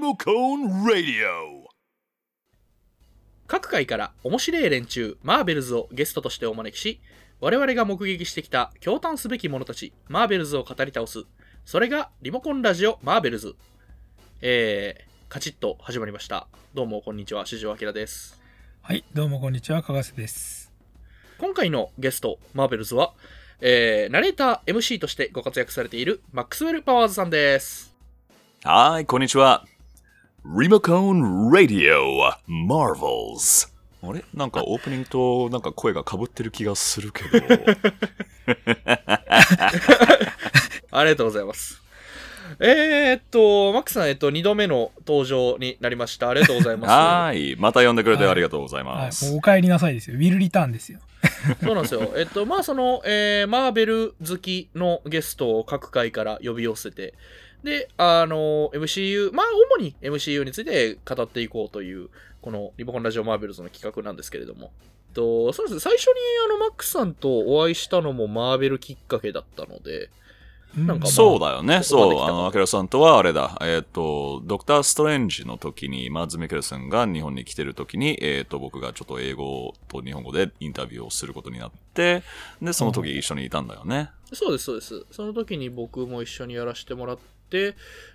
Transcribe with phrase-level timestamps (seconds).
[0.00, 1.68] モコン・ラディオ
[3.46, 7.00] 各界から面白い連中、マーベルズをゲストとしてお招きし、
[7.38, 11.24] 我々が目撃してきた驚嘆すべき者たち、マーベルズを語り倒す。
[11.66, 13.56] それがリモコンラジオマーベルズ。
[14.40, 16.48] えー、カチッと始まりました。
[16.72, 18.40] どうもこんにちは、四条明です。
[18.80, 20.72] はい、どうもこんにちは、かがせです。
[21.36, 23.12] 今回のゲスト、マーベルズは、
[23.60, 27.94] えー、ナレーター MC としてご活躍されているマックスウェル・パワーズさんです。
[28.64, 29.66] はい、こんにちは。
[30.42, 33.66] リモコン・ラディオ・マーヴェルズ。
[34.02, 34.24] あれ？
[34.32, 37.46] なんかオープニングとなんか声が被ってる気がするけど。
[40.92, 41.82] ありがとうございます。
[42.58, 46.30] えー、っと、マックスさん、えっと、2度目の登場になりました。
[46.30, 46.90] ありがとうございます。
[46.90, 49.30] はい、また呼んでくれてはいありがとうございはい、ます。
[49.30, 50.16] もうお帰りなさいですよ。
[50.16, 51.00] ウィルリターンですよ。
[51.62, 52.12] そうなんですよ。
[52.16, 57.14] えっと、まあ、その、えーマーベル好きのゲストを各界から呼び寄せて、
[57.62, 62.08] で、あの、MCU、まあ、主に MCU について語っていこうという、
[62.40, 64.72] このリモコンラジオマーベルズの企画なんですけれども。
[65.10, 66.12] えっと、そうですね、最初に
[66.46, 70.10] あの、マックスさんとお会いしたのもマーベルきっかけだったので、
[70.76, 71.62] なんかまあそうだよね。
[71.62, 72.22] ここまそう。
[72.22, 73.58] あの、アキラさんとはあれだ。
[73.60, 82.22] えっ、と、ドクター・ストレンジの時に、マーズ・ミケルソンが日本に来てる時に、えっ、と、僕がちょっと英語と日本語でインタビューをすることになって、
[82.62, 84.10] で、その時一緒にいたんだよね。
[84.32, 85.06] そうです、そうです。
[85.10, 87.24] その時に僕も一緒にやらせてもらって、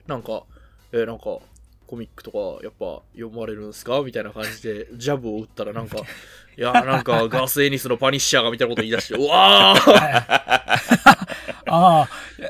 [0.07, 0.43] なんか、
[0.91, 1.39] えーなんか、
[1.87, 4.01] コミックとかやっぱ読まれるんですか？
[4.01, 5.97] みたいな感じで、 ジャブを打ったらなんか、
[6.57, 9.91] いやーなんかガース・エニスのパニッシャーがみたいなこと言い出して、うわー
[11.67, 12.09] ああ、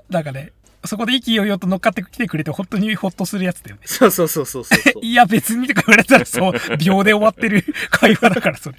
[0.09, 0.53] なんかね、
[0.85, 3.81] そこで意気揚々と乗っかってきてくれて、本当にホッとするやつだよね。
[3.85, 4.65] そうそうそうそう。
[5.01, 8.77] いや、別にとか言われたら、そう、秒で終わってる会話だから、それ。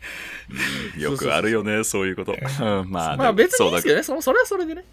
[1.03, 2.33] よくあるよね、そういうこと。
[2.33, 4.01] うんまあ、まあ別にいいですけどね。
[4.01, 4.85] ね、そのそれはそれでね。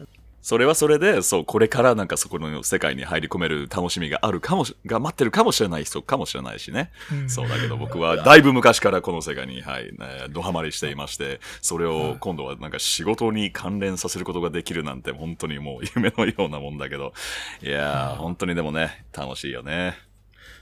[0.43, 6.91] それはそれで、そう、これからなんかそこの世界に入り込める楽しみがあるかもし、が待ってるかもしれない人かもしれないしね。
[7.13, 17.13] うんそうだけど僕はだいぶ昔からこの世界に、はい、ねドハマりしていまして、それを今度はなんか仕事に関連させることができるなんて本当にもう夢のようなもんだけど、
[17.61, 19.97] いやー、本当にでもね、楽しいよね。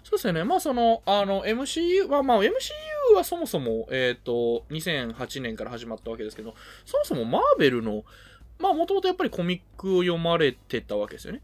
[0.03, 0.44] そうですよね。
[0.44, 2.51] まあその、あの、MCU は、まあ MCU
[3.16, 6.53] はそもそも、えっ、と、2008年から始まったわけですけど、
[6.85, 8.03] そもそもマーベルの、
[8.61, 11.41] まあもともとやっぱりコミックを読まれてたわけですよね。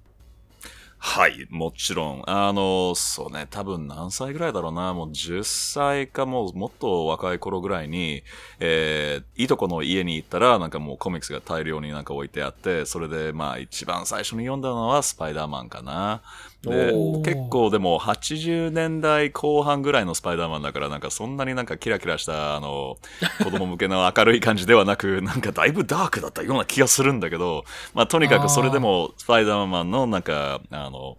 [1.00, 2.24] はい、もちろん。
[2.26, 8.24] あの、そうね、多分何歳ぐらいだろうな、もう10歳かもうもっと若い頃ぐらいに、
[8.60, 16.24] えー、いとこの家に行ったら、なんかもうコミックスが大量になんか置いてあって、それでまあ一番最初に読んだのはスパイダーマンかな。
[16.64, 16.92] で
[17.24, 22.98] 結構でも80年代後半ぐらいのスパイダーマンだからなんかそんなになんかキラキラしたあの
[23.44, 27.64] 子供向けの明るい感じではなくなんかだいぶダークだったような気がするんだけど
[27.94, 31.18] まあとにかくそれでもスパイダーマンのなんかあの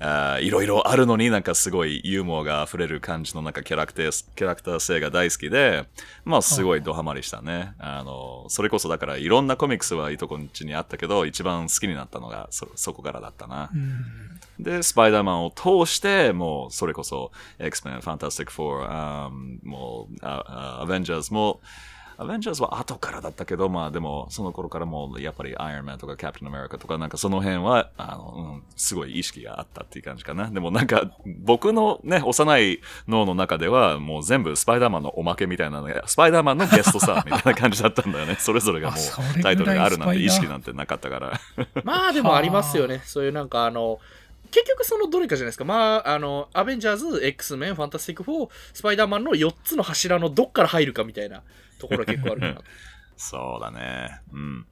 [0.00, 5.86] いろいろあるのになんかすごいユーモアが溢れる感じのなんかキャラクターキャラクター性が大好きで
[6.24, 14.28] まあすごいドハマりしたねあのそれこそだからいろんなコミックスはいとこんちにあったけど一番好きになったのがそそこからだったなうん。
[14.58, 21.60] で、スパイダーマンを通して、もう、それこそ、X-Men、Fantastic Four、あーもう、アベンジャーズも、
[22.20, 30.50] アベンジャーズは後からだったけど、まあでも、その頃からもう、やっぱりアイアンマンとかキャプテンアメリカとか、なんかその辺は、あの、うん、すごい意識があったっていう感じかな。
[30.50, 38.34] でもなんか、僕のね、幼い脳の中では、もう全部スパイダーマンのおまけみたいなのが、スパイダーマンのゲストさ、みたいな感じだったんだよね。
[38.40, 41.40] それぞれがもう、タイトルがあるなんて意識なんてなかったから。
[41.84, 43.00] まあでもありますよね。
[43.04, 44.00] そういうなんかあの、
[44.50, 45.64] 結局そのどれかじゃないですか。
[45.64, 51.42] まあ、あの、アベンジャーズ、X メン、ファンタスティック4、スパイダーマンの4つの柱のどっから入るかみたいな
[51.78, 52.60] ところ結構あるかな。
[53.16, 54.20] そうだね。
[54.32, 54.66] うん。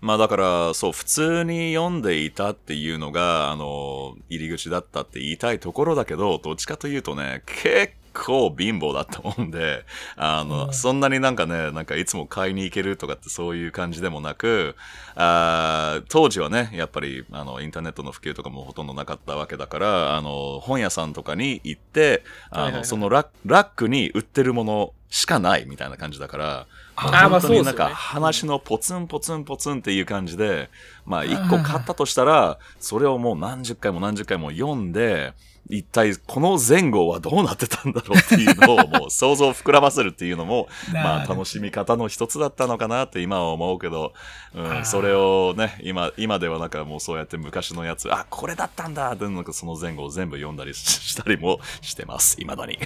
[0.00, 9.84] まあだから、そう、普通に読んでいたっていうのが、あの、入り口だったって言いたいところだけど、どっちかというとね、結構貧乏だったもんで、
[10.16, 10.72] あの、うん。
[10.72, 14.76] そんなになんかね、なんかいつも買いに行けるとかってそういう感じでもなく、
[15.16, 26.66] あー当時はね、やっぱり、あの、インターネットの普及とかもほとんどなかったわけだから、あの、本屋さんとかに行って、あの、そのラッラックに売ってるものしかないみたいな感じだから、
[26.96, 30.70] あ本当になんか話のポツンポツンポツンっていう感じで、
[31.04, 35.32] まあ 一個買ったとしたら、それをもう何十回も何十回も読んで、
[35.68, 44.12] 一体この前後はどうなってたんだろうっていうのをもう想像を膨らませるっていうのも、 まあ楽しみ方の一つだったのかなって今は思うけど、
[44.54, 52.78] うん、それをね、今、今ではなんかもうそうやって昔のやつ、あ、これだったんだってなんかその前後を全部読んだりししたりもしてます、未だに。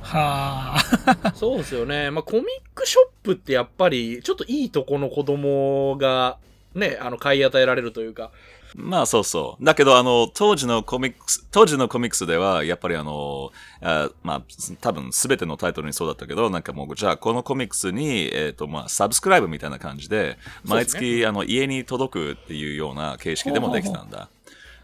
[0.00, 1.32] はあ。
[1.34, 2.10] そうですよね。
[2.10, 6.38] まあコミックショップってやっぱり、ちょっといいとこの子供が、
[6.74, 8.30] ね、あの、買い与えられるというか、
[8.74, 9.64] まあそうそう。
[9.64, 13.52] だけど、あの、当時のコミックス、当時のコミックスでは、やっぱりあの、
[13.82, 14.42] あまあ、
[14.80, 24.28] 多分すべてのタイトルにそうだったけど、なんかもう、じゃあこのコミックスに、えっ、と、まあ、サブスクライブみたいな感じで、毎月、あの、家に届くっていうような形式でもできたんだ。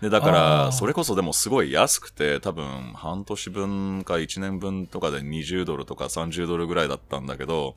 [0.00, 0.73] で、だかあら、ー。
[0.73, 7.75] それこそでもすごい安くて、多分半年分か1年分とかで20ドルとか30ドルぐらいだったんだけど、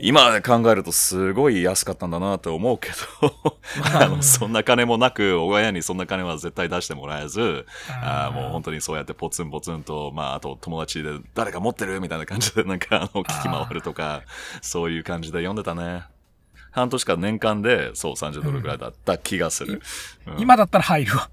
[0.00, 3.34] 今考えるとすごい安かったんだなって思うけど、
[3.94, 4.06] あ。
[4.08, 7.66] のそんな金もなく、親にそんな金は絶対出してもらえず、
[8.02, 8.34] あー。
[8.34, 14.22] もう本当にそうやってポツンポツンと、まあ、あと友達で誰か持ってるみたいな感じで、なんか、あの、聞き回るとか、
[14.62, 16.04] そういう感じで読んでたね。
[16.78, 19.74] 半年か年間で、そう、30ドルぐらいだった気がする。
[19.74, 19.80] うん
[20.38, 21.30] 今だったら入るわ。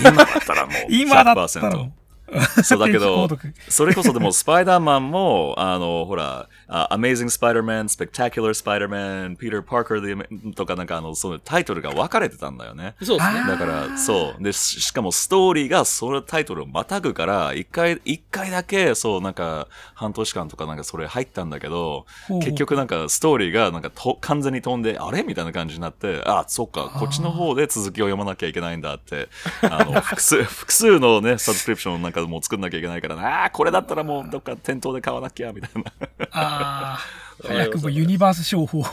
[0.00, 1.02] 今だったらもう100%。
[1.02, 1.92] 今だったらもう。
[2.64, 3.28] そうだけど
[3.68, 12.94] それこそでもスパイダーマンも、あの、ほら、あ Amazing Spider-Man、Spectacular Spider-Man、Peter Parker でとかなんかあの、そのタイトルが分かれてたんだよね。
[13.02, 13.48] そうですねあ。
[13.48, 14.42] だから、そう。
[14.42, 22.06] で、ししかもストーリーがそのタイトルをまたぐから、一回、一回だけ、そう、なんか、半年間とかなんかそれ入ったんだけど、
[22.42, 29.28] 結局なんかストーリーがなんかと完全に飛んで、あれみたいな感じになって、あ、そっか、こっちの方で続きを読まなきゃいけないんだって、
[29.62, 35.92] あの、複数、複数のね、サブスクリプションなんかもう作んなきゃいけないからな、あーこれだったらもうどっか店頭で買わなきゃ、みたいな。
[36.30, 36.98] ああ、
[37.46, 38.84] 早くもユニバース商法。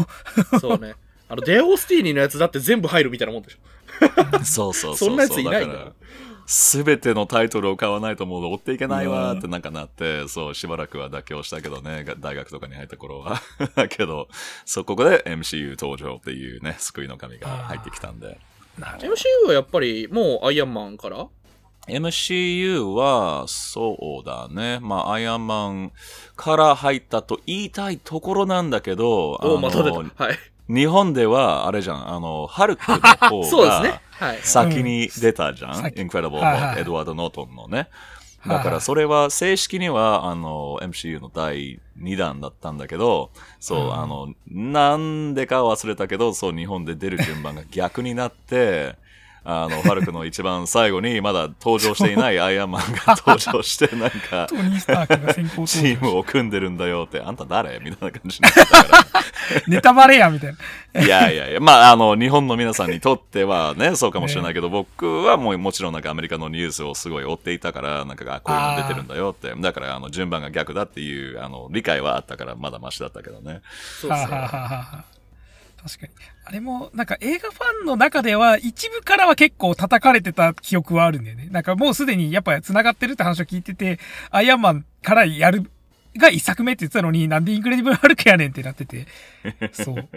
[0.60, 0.96] そうね。
[1.28, 3.60] あの、デオスティーニのやつだって全部入るみたいなもんでしょ。
[4.44, 5.12] そうそうそうう。
[5.12, 5.92] そんなやついないんだだから
[6.50, 13.40] すべてのタイトルを買わないともう追っていけないわーってなんかなって、そう、しばらくは妥協したけどね、が大学とかに入った頃は。
[13.76, 14.28] だけど、
[14.66, 18.40] そう、ここで MCU 登場っていうね、救いの神が入ってきたんで。
[18.80, 21.28] MCU はやっぱりもうアイアンマンから
[21.90, 24.80] MCU は、そうだね。
[24.82, 25.92] まあ、アイアンマン
[26.36, 30.24] から入ったと言いたいところなんだけど、おお、また出のた。
[30.26, 30.38] はい。
[30.68, 34.00] 日本では、あれじゃん、あの、ハルクの方 が。
[34.42, 35.78] 先に出たじゃん。
[35.78, 36.38] うんインクレディブ
[36.76, 37.78] ルエドワード・ノートンのね。
[37.78, 37.88] はい
[38.48, 48.96] だからそれは正式にはあの MCU の第2弾だったんだけど、そう、うんあの、なんでか忘れたけど、そう日本で出る順番が逆になって、
[49.44, 54.48] あの、ハルクの一番最後にまだ登場していないアイアンマンが登場して、なんか、
[55.66, 57.80] チームを組んでるんだよって、あんた誰？
[57.80, 59.06] みたいな感じになってたから。
[59.68, 60.56] ネタバレや、みたい
[60.94, 61.02] な。
[61.02, 69.54] いやいやいや、まあ、あの、日本の皆さんにとってはね、そうかもしれないけど、僕はもうもちろんなんかアメリカのニュースをすごい追っていたから、なんか、あこういうの出てるんだよって。
[69.60, 73.62] だから、あの、順番が逆だっていう、あの、理解はあったから、まだマシだったけどね。
[74.02, 75.19] そうです
[75.82, 76.12] 確かに。
[76.46, 81.48] あれも、なんか映画ファンの中では、一部からは結構叩かれてた記憶はあるんだよね。
[81.52, 84.00] なんかもうすでにやっぱ繋がってるって話を聞いてて、
[84.30, 85.72] アイアンマンからやる、
[86.18, 89.06] が一作目って言ってたのに、なんでインクレディブル・ハルクやねんってなってて。
[89.72, 90.10] そう。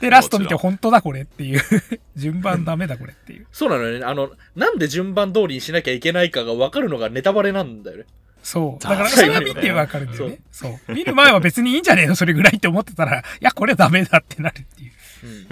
[0.00, 1.60] で、ラスト見て本当だこれっていう。
[2.16, 3.46] 順番ダメだこれっていう。
[3.50, 4.04] そうなのよね。
[4.04, 8.04] あの、なんで順番通りにしなきゃいけないかが分かるのがネタバレなんだよね。
[8.42, 8.82] そう。
[8.82, 10.38] だから、それは見てわかるんだよね。
[10.50, 10.92] そう。
[10.92, 14.92] 見る前は別にいいんじゃねえの それぐらいって思ってたら、いや、これはダメだってなるっていう。
[15.24, 15.48] うん。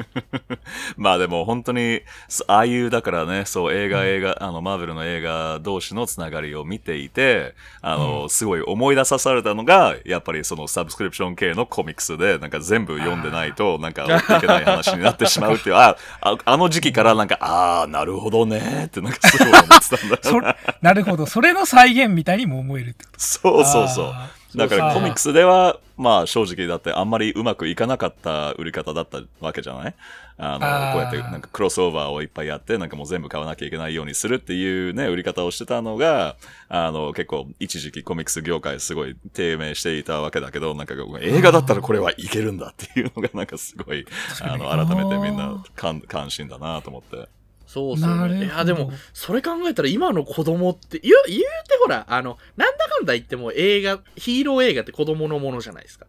[0.97, 21.27] まあでも本当に、そああいう、だからね、そう、映画、映画、あの、マーベルの映画同士のつながりを見ていて、あの、すごい思い出さされたのが、やっぱりそのサブスクリプション系のコミックスで、なんか全部読んでないと、なんか追っていけない話になってしまうっていう、あ、ああの時期からなんか、ああ、なるほどね、ってなんかすごい思ってたんだ なるほど。
[21.27, 23.21] それの再現みたいにも思えるってこと。
[23.21, 24.07] そうそうそう。
[24.07, 24.31] あ。
[24.57, 29.95] だからコミックスでは、まあ正直だってあんまりうまくいかなかった売り方だったわけじゃない？
[30.39, 36.37] あの、こうやってなんかクロスオーバーをいっぱいやって、なんかもう全部買わなきゃいけないようにするっていうね、売り方をしてたのが、
[36.69, 44.05] あの、結構一時期コミックス業界すごい低迷していたわけだけど、なんか映画だったらこれはいけるんだっていうのがなんかすごい、
[44.41, 47.29] あの、改めてみんな関関心だなと思って。
[47.73, 48.47] そうそう、ね。
[48.47, 56.07] いや、でも、それ考えたら今の子供って、言う、言うてほら、あの、なんだかんだ言っても映画、ヒーロー映画って子供のものじゃないですか。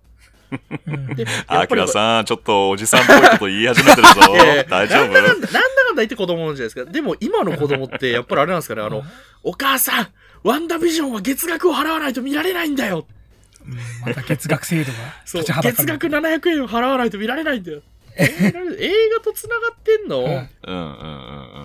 [0.52, 0.58] あ、
[1.16, 1.22] キ
[1.54, 4.14] やっぱりラさん、ちょっとおじさんっぽいこと言い始めてるぞ。
[4.72, 5.08] 大丈夫？
[5.08, 6.92] なんだかんだ、なんだかんだ言って子供のじゃないですか。
[6.92, 9.04] でも今の子供って、やっぱりあれなんですかね、あの、
[9.44, 10.08] お母さん、
[10.44, 13.06] ワンダービジョンは月額を払わないと見られないんだよ。
[13.68, 15.86] うんまた月額制度がそう、立ちはだかる。
[15.86, 17.84] 月額700円を払わないと見られないんだよ。
[18.22, 20.78] えー映画と繋がってんの、うんうんうんうんう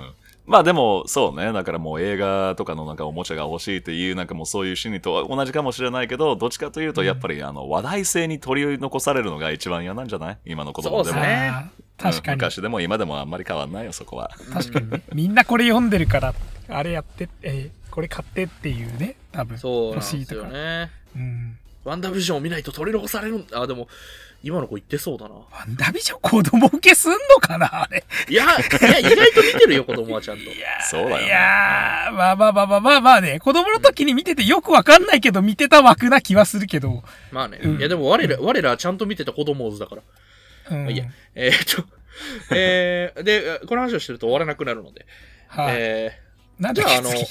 [0.08, 0.12] ん。
[0.46, 1.52] まあでも、そうね。
[1.52, 10.38] だからもう映画とかのなんかおもちゃが欲しいっていう、なんかもうそういう心理とは同じかもしれないけど、どっちかというとやっぱりあの話題性に取り残されるのが一番嫌なんじゃない？
[10.44, 11.04] 今の子供でも。
[11.04, 12.34] そうですね確かに。
[12.34, 14.30] うん昔でも今でもあんまり変わんないよ、そこは。
[14.52, 15.02] 確かにね。
[15.14, 16.34] みんなこれ読んでるから、
[16.68, 19.56] あれやって、えーこれ買ってっていうね、多分。
[19.56, 20.48] そうなん欲しいですとか。
[20.48, 20.90] よね。
[21.16, 21.58] うん。
[21.87, 23.87] ワンダービジョンを見ないと取り残されるんあ、でも、
[24.43, 25.37] 今の子言ってそうだな。
[25.37, 28.05] ワンダービジョン子供受けすんのかなあれ。
[28.28, 28.47] いや、い
[28.83, 30.43] や、意外と見てるよ、子供はちゃんと。
[30.43, 37.05] いやそうだよねいやーまあまあまあまあまあまあね、子供の時に見ててよくわかんないけど見てた枠な気はするけど。
[37.31, 37.61] まあね。
[37.62, 40.02] うんいや、でも我ら、我らちゃんと見てた子供図だから。
[40.73, 40.85] うん。
[40.85, 41.05] まあいいや。
[41.37, 41.88] えーっと、
[42.50, 45.07] えー、で、この話をしてると終わらなくなるので。
[45.47, 45.76] はい。
[45.78, 46.21] え
[46.58, 47.25] なんでじゃああのー、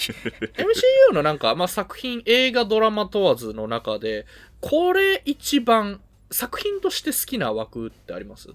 [0.53, 4.25] MCU のなんか、まあ、作品、映画、ドラマ問わずの中で、
[4.61, 5.99] これ一番、
[6.31, 8.49] 作品として好きな枠ってあります？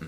[0.00, 0.06] うー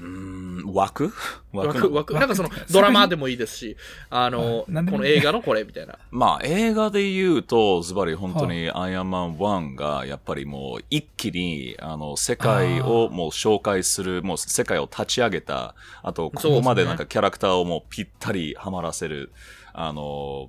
[0.68, 1.12] ん、枠？
[1.52, 1.94] 枠、枠。
[1.94, 2.14] 枠。
[2.14, 3.76] なんかその、 ドラマでもいいですし、
[4.10, 5.98] あの、はいこの映画のこれみたいな。
[6.10, 19.32] まあ映画で言うと、ズバリ本当にアイアンマン1がやっぱりもう一気にあの世界をもう紹介する、もう世界を立ち上げた、あとここまでなんかキャラクターをもうぴったりはまらせる、
[19.78, 20.48] あの、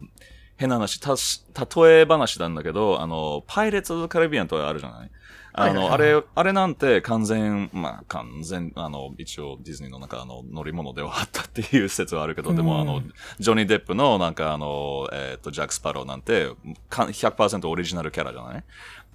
[0.57, 1.43] 変な話、たし、
[1.75, 5.11] 例え話なんだけど、あの、パイレーツ・カリビアンとかあるじゃない？
[5.59, 16.51] あの、あれ、あれなんて完全、まあ完全、あの、一応ディズニーの中の乗り物ではあったっていう説はあるけど、でもあのうん、ジョニー・デップのなんかあの、えっ、と、ジャック・スパローなんて、
[16.89, 18.63] か100%オリジナルキャラじゃない？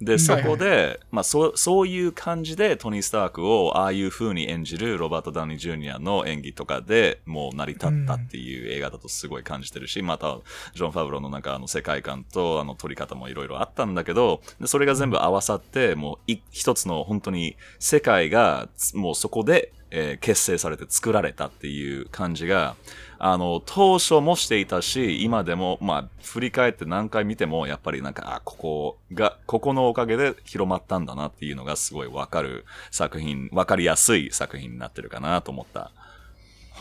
[0.01, 10.39] で、そこで、まあそう、そういう感じでトニー・スタークをああいう風に演じるロバート・ダウニー・ジュニアの演技とかでもう成り立ったっていう映画だとすごい感じてるし、また、
[10.73, 22.75] ジョン・ファブローのなんかあの世界観とあの撮り方もいろいろあったんだけど、でそれが全部合わさって、もうい一つの本当に世界がつもうそこで、えー結成されて作られたっていう感じが、
[23.19, 35.79] あの、当初もしていたし、今でも、まあ、振り返って何回見ても、やっぱりなんか、あ、ここが、ここのおかげで広まったんだなっていうのがすごいわかる作品、わかりやすい作品になってるかなと思った。
[35.79, 35.91] は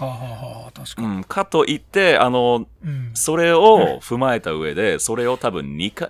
[0.01, 0.17] あ、はあ
[0.63, 1.09] はあ、確かに。
[1.09, 3.11] うん、かといって、あの、うん。
[3.15, 6.09] それを踏まえた上で、それを多分2回、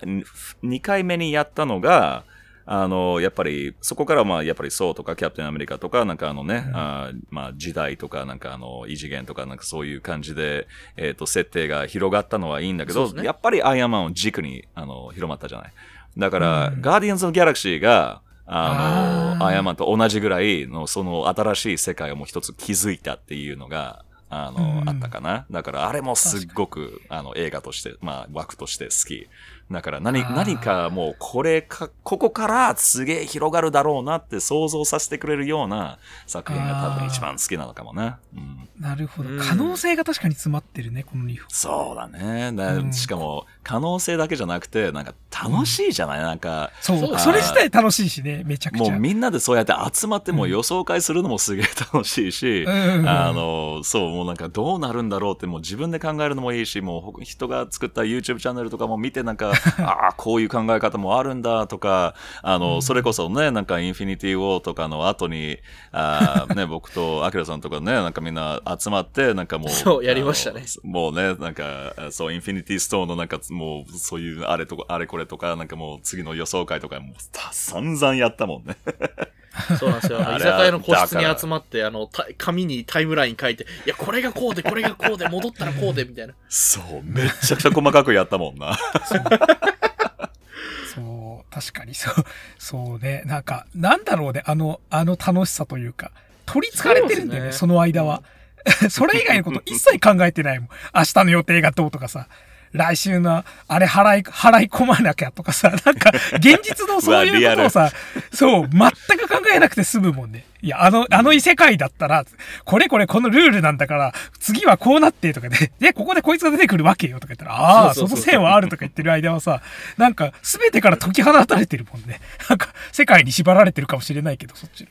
[0.63, 2.23] 2回目にやったのが、
[2.65, 15.73] あの、やっぱり、そこからまあ、やっぱりそうとか、キャプテンアメリカとか、なんかあのね、うんあーまあ、時代とか、なんかあの、異次元とか、なんかそういう感じで、えっ、と、設定が広がったのはいいんだけど、ねやっぱりアイアンマンを軸に、あの、広まったじゃない。
[16.17, 25.45] だから、うんガーディアンズ・オブ・ギャラクシーが、あの、あーアイアンマンと同じぐらいの、その新しい世界をもう一つ築いたっていうのが、あの、うんあったかな。
[25.51, 29.27] だから、あれもすっごく、あの、映画として、まあ、枠として好き。
[29.71, 38.19] だから何、何かもう、これか、ここからすげえ広がるだろうなって想像させてくれるような作品が多分一番好きなのかもな。
[38.35, 38.69] うん。
[38.79, 39.39] なるほどうん。
[39.39, 41.45] 可能性が確かに詰まってるね、この2本。
[41.49, 42.51] そうだね。
[42.53, 48.91] だうんしかも、可能性だけじゃなくて、なんか楽しいじゃない、なんか、そう、それ自体楽しいしね、めちゃくちゃ。
[48.91, 65.59] もうみんなでそうやって集まってもう予想会するのもすげえ楽しいし、うんあの、そう、もうなんかどうなるんだろうってもう自分で考えるのもいいし、もうほ人が作った YouTube チャンネルとかも見てなんか、 ああ、こういう考え方もあるんだとか、あの、それこそね、なんかインフィニティ・ウォーとかの後に、
[65.91, 77.13] あー ね、僕とアキラさんとかね、なんかみんな集まって、なんかもう、そうやりましたねもうね、なんか、そう、インフィニティ・ストーンのなんかもう、そういうあれとか、あれこれとか、なんかもう次の予想会とかも
[77.51, 78.75] 散々やったもんね。
[79.79, 80.19] そうなんですよ。
[80.19, 86.33] 居酒屋の個室に集まって、あの、た紙にタイムライン書いて、いや、これがこうで、これがこうで、戻ったらこうで、みたいな。
[86.49, 88.77] そう、めっちゃくちゃ細かくやったもんな。
[90.93, 92.15] そう、確かにそう、
[92.57, 96.11] そうね、なんか、なんだろうね、あの、あの楽しさというか、
[96.45, 98.23] 取り憑かれてるんだよね、そそうの間は。
[98.89, 100.69] それ以外のこと一切考えてないもん。
[100.95, 102.27] 明日の予定がどうとかさ、
[102.73, 107.91] 来週のあれ払い、払い込まなきゃとかさ、 なんか、現実のそういうことをさ、
[108.33, 110.45] そう、全く考えなくて済むもんね。
[110.61, 112.25] いや、あの、あの異世界だったら、
[112.63, 119.61] これこれこのルールなんだから、次はこうなってとかで、 で、ここでこいつが出てくるわけよとか言ったら、ああ、その線はあるとか言ってる間はさ、
[119.97, 122.21] なんか、すべてから解き放たれてるもんね。
[122.49, 124.87] なんか、世界に縛られてるかもしれないけど、そっちの。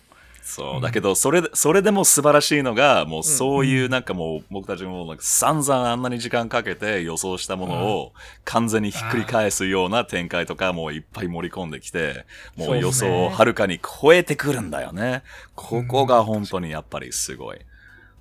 [0.54, 8.12] そう、だけど、それで、それでも素晴らしいのが、もうそういうなんかもう、僕たちもなんか散々あんなに時間かけて予想したものを
[8.44, 15.22] 完全にひっくり返すような展開とかもういっぱい盛り込んできて、もう予想をはるかに超えてくるんだよね。
[15.54, 17.58] ここが本当にやっぱりすごい。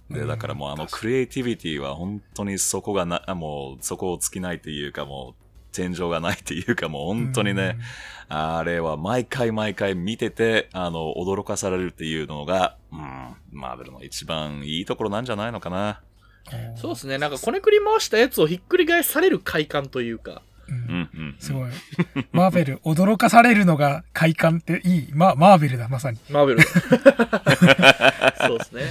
[0.10, 7.78] で、だからもうあのクリエイティビティは本当にそこがな、もうそこを尽きないっていうかもう天井がないっていうか もう本当にね、
[8.30, 16.02] あれは毎回毎回見てて、あの、驚かされるっていうのが、うん、マーベルの一番いいところなんじゃないのかな。
[16.76, 17.18] そうですね。
[17.18, 20.42] なんか、こねくり回したやつをひっくり返される快感というか。
[20.68, 21.36] うんうん、うん。
[21.40, 21.72] すごい。
[22.32, 25.10] マーベル、驚かされるのが快感っていい。
[25.14, 26.18] ま、マーベルだ、まさに。
[26.30, 26.62] マーベル。
[28.48, 28.84] そうですね。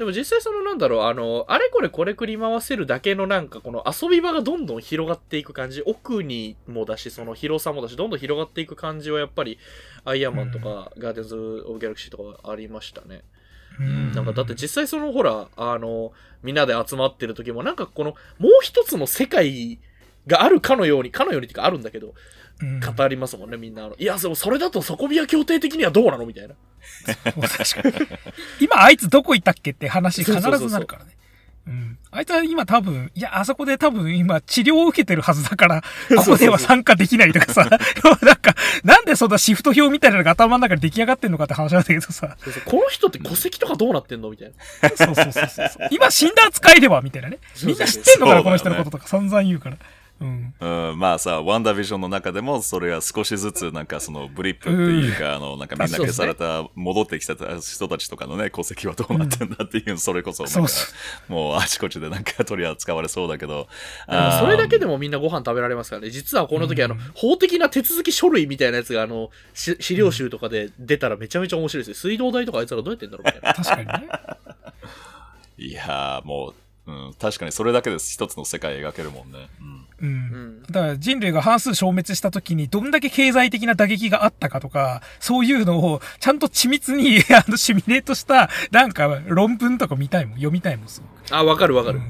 [0.00, 9.58] でも実際そのなんだろう、あの、あれこれこれ繰り回せるだけのなんかこの遊び場がどんどん広がっていく感じ、奥にもだし、その広さもだし、どんどん広がっていく感じはやっぱり、
[10.06, 13.24] アイアンマンとか、ガーデンズ・オブ・ギャラクシーとかありましたね。
[13.78, 19.78] うんなんかだって実際そのほら、あの、みんなで集まってる時もなんかこの、もう一つの世界
[20.26, 22.14] があるかのように、かのようにっていうかあるんだけど、うん
[22.60, 23.86] 語りますもんね、みんな。
[23.86, 26.54] あのいや、でもそれだと底ビア協定的にはどうなのみたいな。
[27.48, 28.18] 確かに。
[28.60, 31.16] 今あいつどこ行ったっけって話必ずなるからね。
[31.66, 31.98] うん。
[32.10, 35.82] あいつは今多分、いや、あそこで多分今治療を受けてるはずだから、
[36.16, 37.64] ここでは参加できないとかさ、
[38.22, 44.52] なんか、なんでそんなシフト表みたいなのが頭の中で出来上がってんのかって話なんだけどさ、そうそうこの人って戸籍とかどうなってんのみたい
[44.82, 44.88] な。
[44.96, 45.68] そうそうそうそう。
[45.90, 47.38] 今死んだ扱いではみたいなね。
[47.62, 49.76] みんな知ってんのかな、この人のこととか散々言うから。
[49.76, 49.78] う
[50.24, 50.54] ん。
[50.60, 60.70] うん、まあさ、ワンダービジョンの中でも、それが少しずつ、なんかそのブリップっていうか、あの、なんかみんな消された、戻ってきた人たちとかのね、戸籍はどうなってんだっていう、それこそ、なんか
[61.28, 63.66] もうあちこちでなんか取り扱われそうだけど、
[64.06, 66.10] それだけでも、もみんなご飯食べられますからね。
[66.10, 72.10] 実はこの時、うんあの、法的な手続き書類みたいなやつが、あの、し資料集とかで出たらめちゃめちゃ面白いですよ。
[72.10, 73.54] 水道代とかあいつらどうやってんだろうみたいな。
[73.54, 74.08] 確かにね。
[75.58, 76.54] いやー、もう、
[76.86, 79.48] うん、確かにそれだけで一つの世界描けるもんね。
[79.60, 80.06] うんう。
[80.06, 80.10] うん
[80.60, 80.62] ん。
[80.62, 91.36] だから人類が半数消滅した時にどんだけ経済的な打撃があったかとか、そういうのをちゃんと緻密に あのシミュレートしたなんか論文とか見たいもん、読みたいもん、すごく。
[91.36, 92.00] あ、わかるわかる。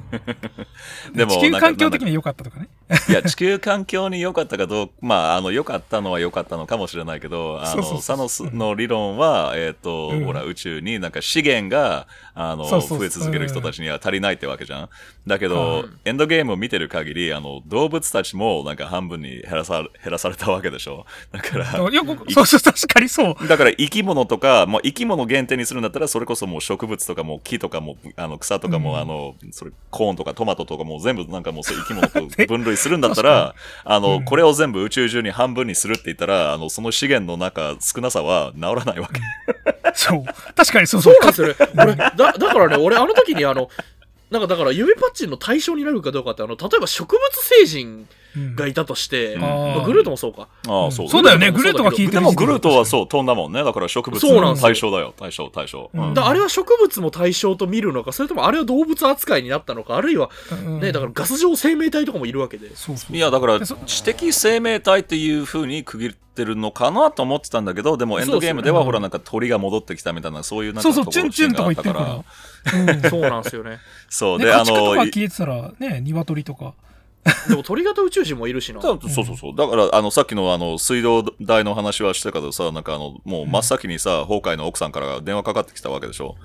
[1.14, 2.68] でも地球環境的には良かったとかね。
[3.08, 14.88] いや、地球環境に良かったかどうか、まあ、あの、良かったのは良かったのかもしれないけど、あの、サノスの理論は、えっ、と、うんほら、宇宙になんか資源が、あの、増え続ける人たちには足りないってわけじゃん。
[15.26, 21.06] だけうどん、エンドゲームを見てる限り、あの、動物たちもなんか半分に減らさ、減らされたわけでしょ。
[21.30, 23.48] だから、よく、そうそう、確かにそう。
[23.48, 39.20] だから生き物とか、もう生き物限定にするんだったら、それこそもう植物とかも木とかも、あの草とかも、うんあの、それ、コーンとかトマトとかも全部なんかもう生き物と分類するんだったら、あの、うんこれを全部宇宙中に半分にするって言ったら、あの、その資源の中、少なさは治らないわけ。
[39.94, 40.24] そう。
[40.54, 41.54] 確かにそうそうなんですよね。
[41.74, 43.68] 俺、だ、だからね、俺あの時にあの、
[44.30, 48.08] なんかだから指パッチンの対象になるかどうかって、あの、例えば植物星人うん
[48.54, 50.48] がいたとして、うんまあグルートもそうか。
[50.68, 51.08] ああ、そう。
[51.08, 52.86] そうだよね、グルートが聞いてるでもグルートはう。
[52.86, 53.64] そう、飛んだもんね。
[53.64, 55.14] だから植物そうなんですよ対象だよ。
[55.16, 55.90] 対象、対象。
[55.92, 62.74] うんうんだあれは植物も対象と見るのか、それともあれは動物扱いになったのか、あるいは、うんね、だからガス状生命体とかもいるわけで。
[62.74, 63.16] そうそう。
[63.16, 72.14] いや、だから、知的生命体っていう風に区切ってるのかなと思ってたんだけど、でもエンドゲームではほらなんか鳥が戻ってきたみたいな、そういうなんかそうそう、ところチュンチュンとか言ってるから。
[72.14, 73.10] うん。
[73.10, 73.78] そうなんですよね。
[74.08, 76.74] そう、ね、で、あ家畜とかの、消えてたら、ね、鶏とか。
[77.48, 78.80] でも鳥型宇宙人もいるしな。
[78.80, 79.56] そうそうそう。
[79.56, 86.36] だから、あの、さっきのあの、水道代の話はしたけどさ、なんかあの、もう真っ先にさ、崩壊の奥さんから電話かかってきたわけでしょ。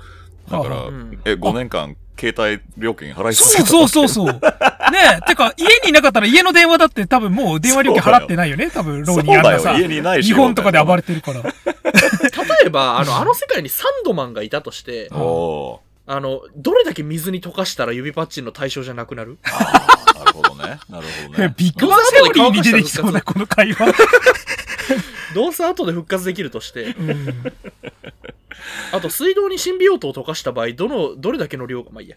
[0.52, 4.34] だから、うんえ、5年間、携帯料金払い続けたそうそうそうそう。
[4.34, 4.40] ね
[5.18, 8.70] え、てか、家にいなかったら家の電話だって多分もう電話料金払ってないよね。
[8.74, 11.42] 多分、ローにあんなさ家にないし日本とかで暴れてるから。
[11.42, 11.52] 例
[12.68, 19.40] えば、あの、あの世界にサンドマンがいたとして、あの、どれだけ水に溶かしたら指パッチンの対象じゃなくなる？
[20.68, 20.80] ね。
[20.90, 21.54] なるほどね。
[21.58, 23.94] ビッグバンセオリーに出てきそうな、この会話。
[25.34, 27.54] どうせ後で復活できるとして、うん
[28.92, 32.16] あと水道にシンビオートを溶かした場合、どの、どれだけの量が、まあいいや。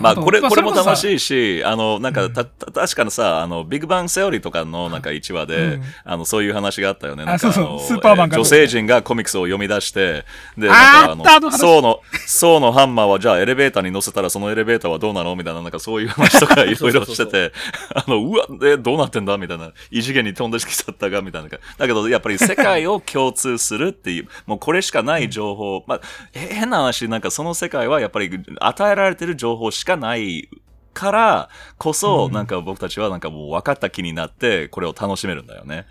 [0.00, 0.96] まあ、これ、これも楽い。
[0.96, 2.32] しいし、あの、なんか、うん。
[2.32, 5.82] た、た確かにさ、あの、ビッグバンセオリーとかの、なんか1話で、うん。
[6.04, 7.24] あの、そういう話があったよね。
[7.24, 7.64] あなんかそうそう。
[7.74, 8.36] のスーパーマンが。
[8.36, 10.24] え女性陣がコミックスを読み出して、
[10.56, 15.36] で、なんか、あの、層の、層のハンマーは、じゃあエレベーターに乗せたら、そのエレベーターはどうなの？
[15.36, 17.52] みたいな、なんかそういう話とかいろいろしてて、
[17.94, 19.36] あの、うわ、で、どうなってんだ？
[19.38, 21.48] みたいな、異次元に飛んできちゃったが、みたいな。
[21.48, 26.00] だけど、やっぱり世界を共通するっていう、もうこれしかない情報、まあ、
[26.32, 30.48] え変な話、なんかその世界はやっぱり与えられてる情報しかない
[30.94, 32.32] からこそ、うん。
[32.32, 35.86] なんか僕たちはなんかもう分かった気になって、これを楽しめるんだよね。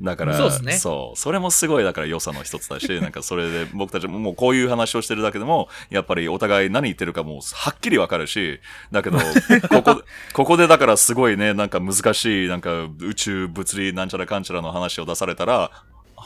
[0.00, 0.72] だから、そうね。
[0.72, 1.18] そう。
[1.18, 8.60] それもすごい、だから良さの一つだし、なんかそれで僕たちももうこういう話をしてるだけでも、やっぱりお互い何言ってるかもうはっきり分かるし、
[8.92, 9.18] だけど、
[9.70, 10.02] ここ、
[10.34, 15.70] ここでだからすごいね、なんか難しい、なんか宇宙物理なんちゃらかんちゃらの話を出されたら、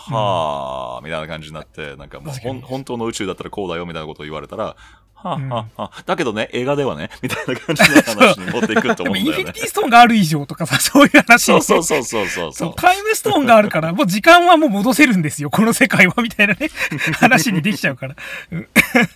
[0.08, 4.76] はあ、みたいな感じになって、なんかもう本当の宇宙だったらこうだよみたいなことを言われたら、
[5.22, 9.52] はあ、うんはあ、はあ、だけどね、映画ではね、 みたいな感じの話に持っていくと思うんだよねインフィニ。
[9.52, 11.44] ティストーンがある以上とかさ、 そういう話。
[11.44, 12.74] そうそうそうそうそうそ、う。
[12.74, 16.70] タイムストーンがあるから、もう時間はもう戻せるんですよ、この世界は、みたいなね、
[17.20, 18.16] 話にできちゃうから。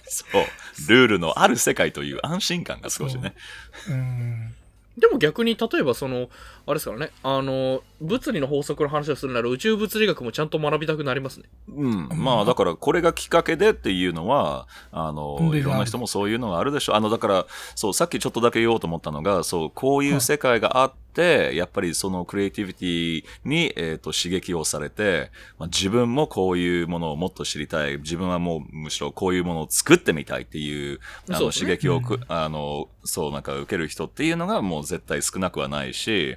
[0.05, 0.47] そう。
[0.89, 3.35] ルールのある世界という安心感が少しね。
[3.89, 4.55] うん。
[4.99, 6.29] でも逆に、例えばその、
[6.67, 11.47] あれですからね、あの、物理の法則の話をするなら宇宙物理学もちゃんと学びたくなりますね。
[11.69, 12.09] うん。
[12.15, 16.97] まあ、だから、これがきっかけでっていうのは、あの、うんいろんな人もそういうのがあるでしょう。
[16.97, 27.99] あの、だから、そう、さっきちょっとだけ言おうと思ったのが、そう、こういう世界があって、やっぱりそのクリエイティビティに、えっ、と、刺激をされて、まあ、自分もこういうものをもっと知りたい。
[27.99, 36.37] 自分はもう、むしろこういうものを作ってみたいっていう、あの、刺激をく、あの、そう、なんか受ける人っていうのがもう絶対少なくはないし、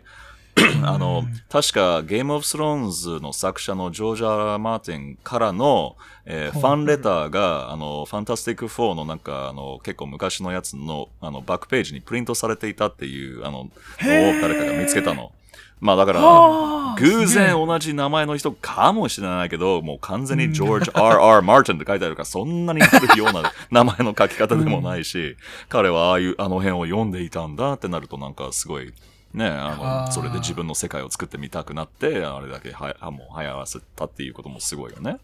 [0.83, 13.69] あの、確かゲームオブスローンズの作者のジョージャー・マーティンからの、えーファンレターが、あの、ファンタスティック4のなんか、あの、結構昔のやつの、あの、バックページにプリントされていたっていう、あの、のを
[14.41, 15.31] 誰かが見つけたの。
[15.79, 21.41] まあだから、はあ偶然同じ名前の人かもしれないけど、もう完全にジョージ R.R.
[21.43, 25.37] マーティンって書いてあるから、そんなになるような名前の書き方でもないし、
[25.69, 28.91] 彼はああいう、あの辺を読んでいたんだってなるとなんかすごい、
[29.33, 35.17] ね、あの、それで自分の世界を作ってみたくなって、あれだけは、はもう流行らせたっていうこともすごいよね。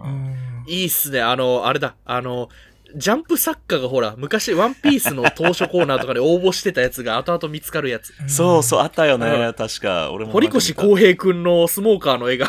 [0.00, 1.20] うんいいっすね。
[1.20, 1.96] あの、あれだ。
[2.04, 2.48] あの、
[2.94, 8.14] ジャンプ作家がほら、昔ワンピースの当初コーナーとかで応募してたやつが後々見つかるやつ。
[8.28, 10.10] そうそう、あったようね、ん確か。
[10.12, 10.32] 俺も。
[10.32, 12.46] 堀越康平くんのスモーカーの絵が。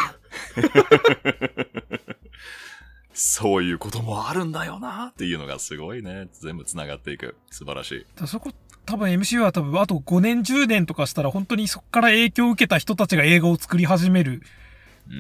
[3.13, 6.29] そういうこともあるんだよなっていうのがすごいね。
[6.31, 7.35] 全部繋がっていく。
[7.51, 8.27] 素晴らしい。
[8.27, 8.51] そこ、
[8.89, 14.41] 多分 MCU は多分あと5年10年とかしたら本当にそこから影響を受けた人たちが映画を作り始める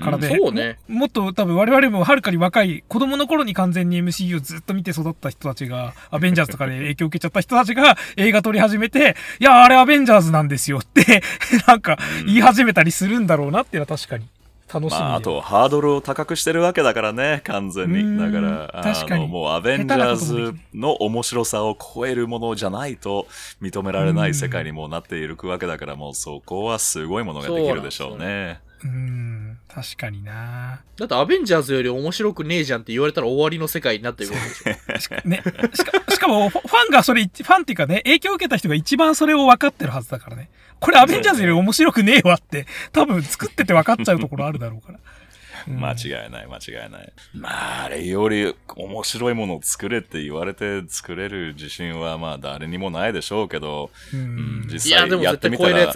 [0.01, 0.79] からうんで、そうね。
[0.87, 11.21] ももっと多分我々もはるかに若い子供の頃に完全に MCU をずっと見て育った人たちが、アベンジャーズとかで 影響を受けちゃった人たちが映画撮り始めて、いや、あれアベンジャーズなんですよって、
[11.67, 14.25] なんか言い始めたりするんだろうなっていうのは確かに
[14.71, 15.03] 楽しみで。
[15.03, 17.99] まあ、あと、ハードルを高くしてるわけだからね、完全に。
[17.99, 23.27] うんだから、確かにあの、もうアベンジャーズの面白さを超えるものじゃないと
[23.61, 28.61] 認められない世界にもうなっているわけだから、もうそこはすごいものができるでしょうね。
[28.83, 35.15] うん、確かになだってアベンジャーズより面白くねえじゃんって言われたら終わりの世界になってるわけでしょ。
[35.27, 35.43] ね。
[35.73, 40.49] しか しかも、ファファンがそれ、ファンっていうかね、影響を受けた人が一番それを分かってるはずだからね。
[40.79, 44.99] これアベンジャーズより面白くねえわって、多分作ってて分かっちゃうところあるだろうから。
[45.67, 47.13] うん間違いない、間違いない。
[47.33, 54.67] まあ、あれより面白いものを作れって言われて作れる自信はまあ誰にもないでしょうけど、ううんん。
[54.71, 55.91] 実際やってみたら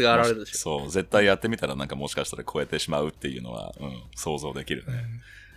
[0.45, 4.93] そう、絶対やってみたらなんかもしかしたら超えてしまうっていうのは、うん、想像できるね。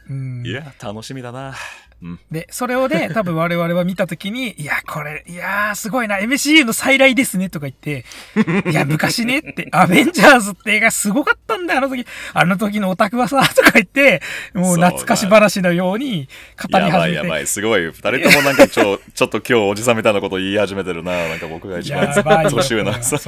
[0.08, 1.54] うんいや、楽しみだな。
[2.02, 2.20] うん。
[2.30, 8.04] で、それをね、 多分我々は見たときに、いや、これ、いやー、すごいな、MCU の再来ですね、とか言って、
[8.70, 14.20] いや、昔ねって、アベンジャーズって映画すごかったんだよ、あの時、あの時のオタクはさ、とか言って、
[14.54, 16.28] もう懐かし話のように
[16.60, 17.12] 語りやば始めて。
[17.12, 17.86] いやばい、すごい。
[17.86, 21.28] 二人ともなんかちょ、 ちょっと今日おじさんみたいなこと言い始めてるな。
[21.28, 23.02] なんか僕が一番年上な。
[23.02, 23.20] そう。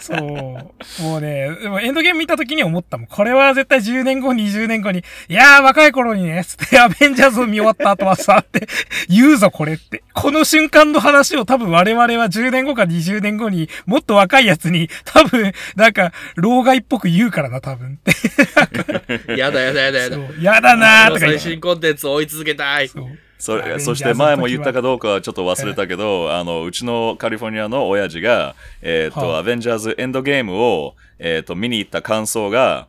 [0.00, 1.02] そう。
[1.02, 3.06] もうね、でもエンドゲーム見た時に思ったもん。
[3.06, 8.66] これは絶対10年後、20年後に、いやー若い頃にね、つって、アベンジャーズを見終わった後はさ、って
[9.08, 10.02] 言うぞこれって。
[10.14, 19.36] この瞬間の話を多分我々は10年後か20年後に、もっと若いやつに、多分、なんか、老害っぽく言うからな、多分って。
[19.38, 20.18] やだやだやだやだ。
[20.40, 21.20] やだなーとか。
[21.20, 22.88] 最新コンテンツを追い続けたい。
[22.88, 23.06] そう
[23.38, 32.87] それ、そして前も言ったかどうかはちょっと忘れたけど、あの、うちのカリフォルニアの親父が、えっ、と、はあアベンジャーズエンドゲームを、えっ、と、見に行った感想が、は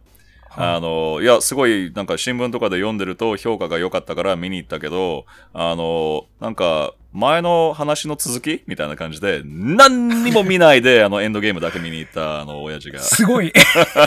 [0.51, 12.99] ああの、いや、すごい、なんか新聞とかで読んでると評価が良かったから見に行ったけど、あの、なんか、前の話の続きみたいな感じで、何にも見ないで、あの、エンドゲームだけ見に行った、あの、親父が。
[12.99, 13.51] すごい。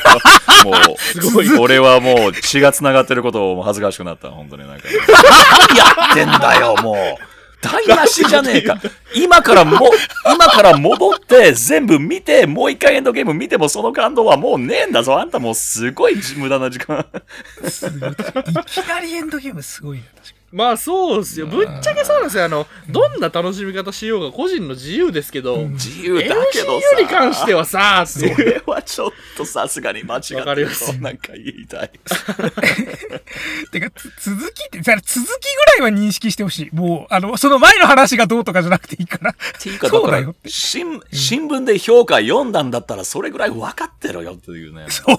[0.65, 1.59] もう、すごい。
[1.59, 4.85] 俺はもう血が繋がってることを恥ずかしくなった、本当になんか。
[5.69, 6.97] 何やってんだよ、もう。
[7.63, 8.79] 台無しじゃねえか。
[9.15, 9.91] 今からも、
[10.35, 15.19] 今から戻って全部見て、もう一回エンドゲーム見てもその感動はもうねえんだぞ。
[15.19, 17.07] あんたもうすごい無駄な時間。
[17.63, 17.71] い。
[18.67, 21.47] きなりエンドゲームすごいよ、確かにまあそうですよ。
[21.47, 22.45] ぶっちゃけそうなんですよ。
[22.45, 27.63] あの、どんな楽しみ方しようが個人の自由ですけど、うん自由だけど MCU に関しては。
[27.63, 31.91] はさ、それはちょっとさすがに間違ってわかりまするとなんか言いたい。
[31.93, 31.99] に。
[33.71, 34.95] てか、つ続きって、続
[35.41, 36.77] きぐらいは認識してほしい。
[36.77, 39.31] もう、あの、その前の話がどうとかじゃなくていいから。
[39.31, 44.87] っていうか、だからそうだよ新、新聞で評価読んだんだったらそれぐらい分かってろよっていうね。
[44.89, 45.17] そう。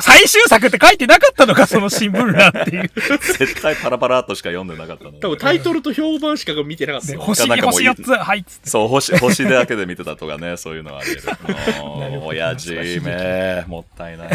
[0.00, 2.90] 最終作って書いてなかったのか、その新聞欄っていう。
[3.38, 5.12] 絶対パラパラっとしか読んでなかったの。
[5.12, 7.18] 多分タイトルと評判しか見てなかった。
[7.18, 8.70] 星になんかもう星4つ、はい、つって。
[8.70, 12.20] そう、星、星だけで見てたとかね、 そういうのはあり得る。
[12.24, 14.30] 親父め、もったいない。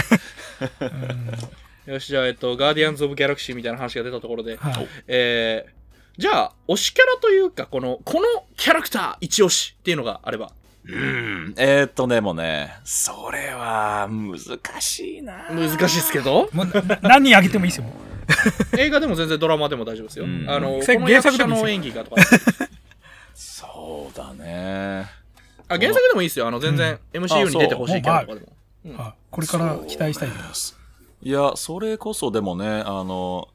[1.86, 10.52] よし、じゃあ、えっと、ガーディアンズ・オブ・ギャラクシーみたいな話が出たところで、はいえー、じゃあ、推しキャラというか、この、このキャラクター一押しっていうのがあれば、
[10.86, 11.54] うん。
[11.58, 15.50] えー、っとね、もうね、それは難しいな。
[15.50, 17.86] 難しいですけど、もうな 何人あげてもいいですよ。
[18.78, 20.26] 映画でも全然ドラマでも大丈夫ですよ。
[20.26, 22.22] うんあの、こ原の役者作でもいいですよの演技がとか。
[23.34, 25.10] そうだね。
[25.68, 26.48] あ、原作でもいいですよ。
[26.48, 28.48] あの、全然 MCU に出てほしいキャラとかでも。
[28.48, 30.74] うんあこれから期待したいそうです。
[30.74, 30.80] ね
[31.22, 33.50] いや、それこそでもね、あの、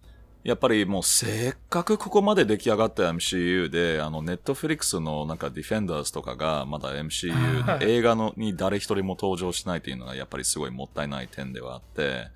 [0.45, 12.29] やっぱりもうせっかくここまで出来上がった MCU で、あの、ネットフリックスのなんかディフェンダーズとかがまだ MCU、はい映画のに誰一人も登場しないっていうのがやっぱりすごいもったいない点ではあって、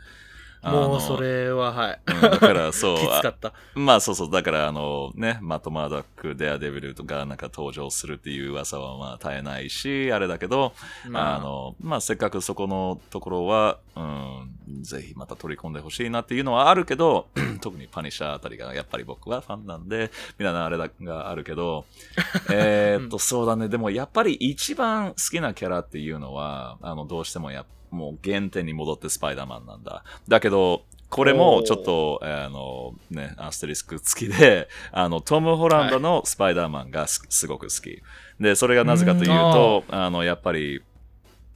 [0.62, 2.00] もうそれは、はい。
[2.06, 3.52] うんだから そう、きつかった。
[3.74, 10.72] まあそうそう、だからあのね、マット・マーダック、デアデビルとかなんか登場するっていう噂はまあ絶えないし、あれだけど、
[11.08, 17.28] まああの、まあせっかくそこのところは、うん、ぜひまた取り込んでほしいなっていうのはあるけど、
[17.60, 21.84] 特にパニッシャーあたりがやっぱり僕はファンなんで、みたいなあれだがあるけど、
[22.50, 30.04] えーっと、そうだね、でもやっぱり一番好きなキャラっていうのは、あの、どうしてもやもう原点に戻ってスパイダーマンなんだ。
[30.26, 38.02] だけど、これもちょっと、あの、ね、アステリスク付きで、 あの、トム・ホランドのスパイダーマンがすすごく好き。
[38.40, 40.82] で、それがなぜかというと、あの、やっぱり、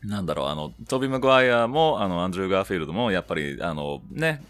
[0.02, 4.42] なんだろう、あの、トビー・マグワイアも、あの、アンドリュー・ガーフィールドも、やっぱり、あの、ね、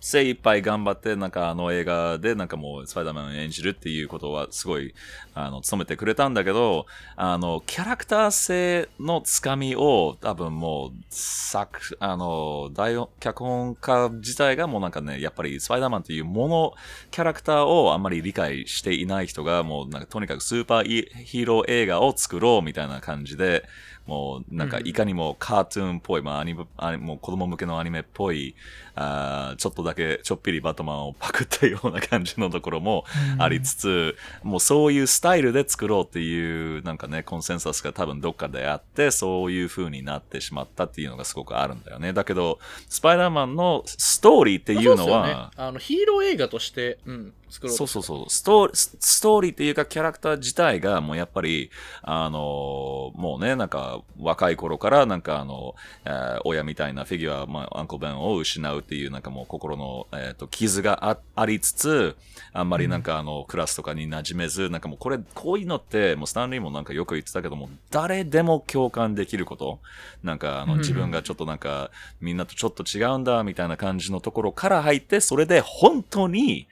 [0.00, 4.94] 精一杯頑張って、なんかあの映画で、なんかもうスパイダーマンを演じるっていうことはすごい、
[5.34, 16.74] あの、努めてくれたんだけど、あの、キャラクター性のつかみを多分もう、作、あの、大脚本家自体がもうなんかね、やっぱりスパイダーマンっていうもの、
[17.10, 23.64] キャラクターをあんまり理解していない人が、もうなんかとにかくスーパーヒーロー映画を作ろうみたいな感じで、
[24.08, 28.54] もうなんかいかにもカートゥーンっぽい、まあアニメ、アニもう子供向けのアニメっぽい、
[28.94, 33.04] あーちょっとだけちょっぴりバットマンをパクったような感じのところも
[33.38, 42.14] ありつつ、もうそういうスタイルで作ろうっていうなんかね、コンセンサスが多分どっかであって、そういう風になってしまったっていうのがすごくあるんだよね。
[42.14, 45.32] だけど、スパイダーマンのストーリーっていうのそうっすよね。
[45.32, 48.30] は、あの、ヒーロー映画として、うん、作ろうとそうそうそう。
[48.30, 51.70] ストーリー、スストーリーっていうかキャラクター自体がもうやっぱり、
[52.02, 62.16] あのもうね、なんか若い頃からなんかあの、えー親みたいなフィギュア、まあ、アンコベンを失うっていうなんかもう心の、えー、と傷があありつつ、
[62.52, 69.78] あんまりなんかあの、クラスとかに馴染めず、なんかもうこれ、こういうのって、もうスタンリーもなんかよく言ってたけども、誰でも共感できること。
[70.22, 76.66] なんかあの、うん自分がちょっとなんか、みんなとちょっと違うんだ、みたいな感じのところから入って、それで本当に、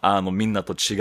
[0.00, 0.94] あの、みんなと違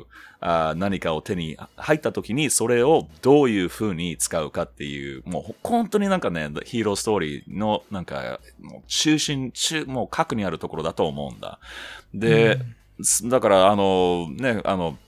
[0.00, 0.04] う、
[0.44, 11.60] あー何かを手に入った時に、それをどういう風に使うかっていう、もう本当になんかね、ヒーローストーリーのなんか、もう中心、中、もう核にあるところだと思うんだ。
[12.12, 12.58] で、
[13.24, 14.98] だから、あの、ね、あの、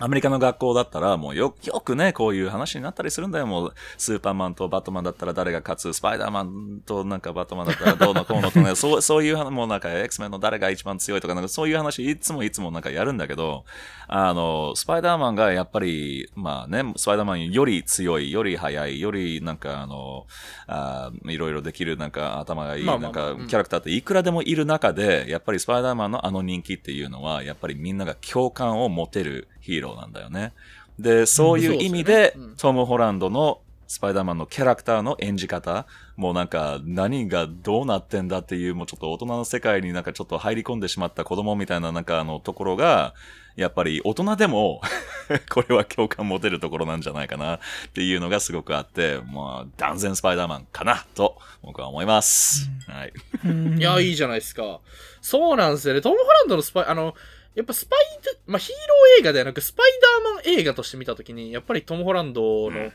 [0.00, 3.46] アメリカの学校だったら、もうよ、よくね、こういう話になったりするんだよ。
[3.46, 13.64] もう、スーパーマンとバットマンだったら誰が勝つ、スパイダーマンとなんかバットマンだったらどうの こうのとね、そう、そういう話、もうなんか X メンの誰が一番強いとか、なんかそういう話いつもいつもなんかやるんだけど、
[14.08, 20.26] あの、スパイダーマンがやっぱり、まあね、スパイダーマンより強い、より速い、よりなんかあの、
[20.66, 30.52] あーいろいろできるなんか頭がいい、まあまなんかあまあうんキャラクターっていくらでもいる中で、やっぱりスパイダーマンのあの人気っていうのは、やっぱりみんなが共感を持てるヒーローなんだよね。
[30.98, 43.14] で、そういう意味で、でねうんトム・ホランドのスパイダーマンのキャラクターの演じ方、もうなんか何がどうなってんだっていう、もうちょっと大人の世界になんかちょっと入り込んでしまった子供みたいななんかあのところが、
[43.56, 44.80] やっぱり大人でも
[45.50, 47.58] これは共感持てるところなんじゃないかなっ
[47.92, 52.70] ていうのがすごくあって、まあ断然スパイダーマンかなと僕は思います。
[52.86, 53.12] はい。
[53.44, 54.80] うんいや、いいじゃないですか。
[55.20, 56.00] そうなんですよね。
[56.00, 57.14] トム・ホランドのスパイ、あの、
[57.54, 59.86] やっぱスパイド、まあ、ヒーロー映画ではなく、スパイ
[60.24, 62.92] ダーマン映画として見たときに、やっぱりトム・ホランドの、うん。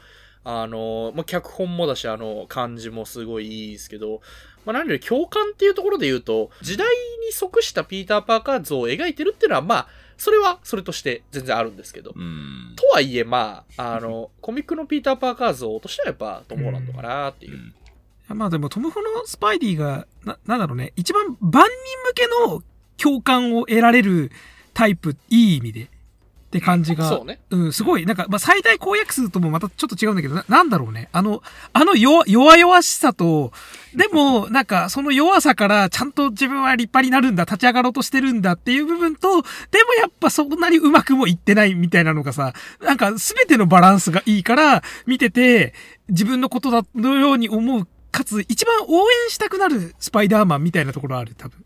[0.48, 4.22] あの、まあ、脚本もだし、あの、感じもすごいいいですけど、
[4.63, 6.88] まあ、何より共感っていうところで言うと、時代
[7.26, 9.88] に即したピーター・パーカー像を描いてるっていうのは、まあ、
[10.18, 12.74] それはそれとして全然あるんですけど、うん。
[12.76, 17.74] とはいえ、まあ、あの、 コミックのピーター・パーカー像としてはやっぱトム・ホランドかなっていう。
[18.28, 21.72] まあでもトム・ホのスパイディが、な、なんだろうね、一番万人
[22.08, 22.63] 向けの
[22.98, 24.32] 共感を得られる
[24.74, 25.90] タイプ、いい意味で。
[26.46, 27.10] って感じが。
[27.10, 27.40] そうね。
[27.50, 31.10] うん、すごい、なんか、まあ、最大公約数ともまたちょっと違うんだけど、ななんだろうね。
[31.12, 31.42] あの、
[31.74, 33.52] あの弱、弱々しさと、
[33.94, 45.74] でも、 なんか、その弱さから、ちゃんと自分は立派になるんだ、立ち上がろうとしてるんだっていう部分と、でもやっぱそんなにうまくもいってないみたいなのがさ、なんか、すべてのバランスがいいから、見てて、
[46.08, 51.66] 自分のことだ、のように思う、かつ、一番応援したくなるスパイダーマンみたいなところある、多分。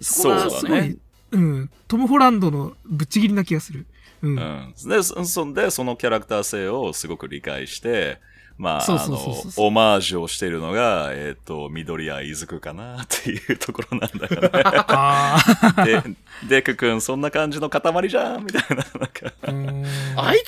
[0.00, 0.96] そうだこがすごいね。
[1.32, 3.86] うん、トム・ホランドのぶっちぎりな気がする。
[4.22, 4.38] うん。
[4.38, 4.74] うん。
[4.88, 8.20] で、そそんで、そのキャラクター性をすごく理解して、
[8.58, 9.18] まあ、そうあの
[9.58, 14.50] オマージュをしているのが、えっ、と、緑谷いずくかなっていうところなんだよね。
[14.88, 15.36] あ
[15.76, 15.84] あ。
[15.84, 16.02] で、
[16.48, 20.44] デク君、そんな感じの塊じゃんみたいな、なんか、あいつはあいつ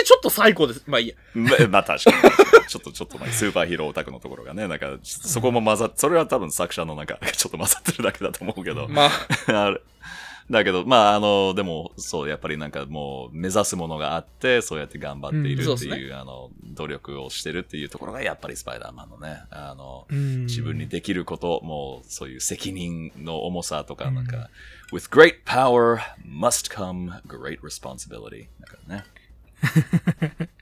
[0.00, 0.82] でちょっと最高です。
[0.86, 1.14] まあいいや。
[1.34, 2.66] ま まあ確かに。
[2.68, 8.86] ちょっと、ちょっと、まあ、スーパーヒーローオタクのところがね、なんか、そこも混ざっ、それは多分作者のなんか、ちょっと混ざってるだけだと思うけど。
[8.88, 9.10] まあ、
[9.48, 9.80] あれ
[10.50, 24.48] だけど、まあ、あの、でも、そう、やっぱりなんかもう、目指すものがあって、そうやって頑張っているうんっていう、そうですあの、努力をしてるっていうところが、やっぱりスパイダーマンのね、あの、うん自分にできること、もう、そういう責任の重さとか、なんか、
[24.92, 28.46] with great power must come great responsibility.
[28.60, 29.04] だからね。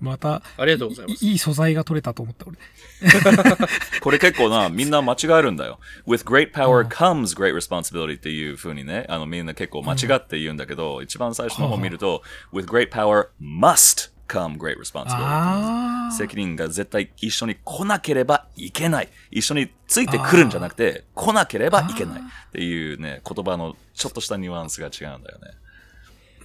[0.00, 1.24] また、ありがとうございます。
[1.24, 2.56] いいい素材が取れたと思った、俺。
[4.00, 5.78] これ結構な、みんな間違えるんだよ。
[6.06, 16.10] with great power comes great responsibility っていう風にね、あのみんな結構間違って言うんだけど、一番最初の方見ると、with great power must come great responsibility.
[16.12, 19.08] 責任が絶対一緒に来なければいけない。
[19.30, 25.60] 一緒についてくるんじゃなくて、来なければいけないっていうね、言葉のちょっとしたニュアンスが違うんだよね。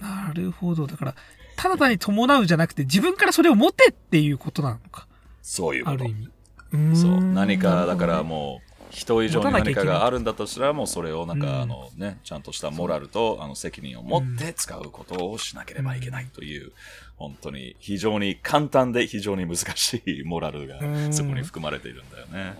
[0.00, 0.86] なるほど。
[0.86, 1.14] だから、
[1.56, 5.06] ただ単に伴うじゃなくて、自分からそれを持てっていうことなのか。
[5.42, 6.14] そういうことある意。
[6.14, 6.96] 味。
[6.96, 7.20] そう。
[7.20, 8.24] 何か、だからう。
[8.24, 16.72] もう、人以上に何かがあるんだとしたら、もうそれをなんか、うんあのね、ちゃんとしたモラルと、あの、責任を持って使うことをしなければいけないという、
[17.16, 22.54] 本当に非常に簡単で非常に難しいモラルがうんそこに含まれているんだよね。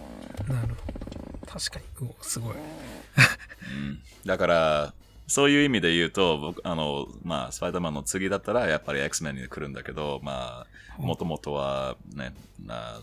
[0.49, 0.75] なるほ
[1.47, 1.59] ど。
[1.59, 2.09] 確かに。
[2.23, 2.55] すごい。
[2.55, 4.95] うんだから、
[5.27, 10.67] そういう意味で言うと、僕、あの、まあ、スパイダーマンの次だったら、やっぱり X-Men に来るんだけど、ま
[10.99, 12.33] あ、もともとはね、
[12.65, 13.01] な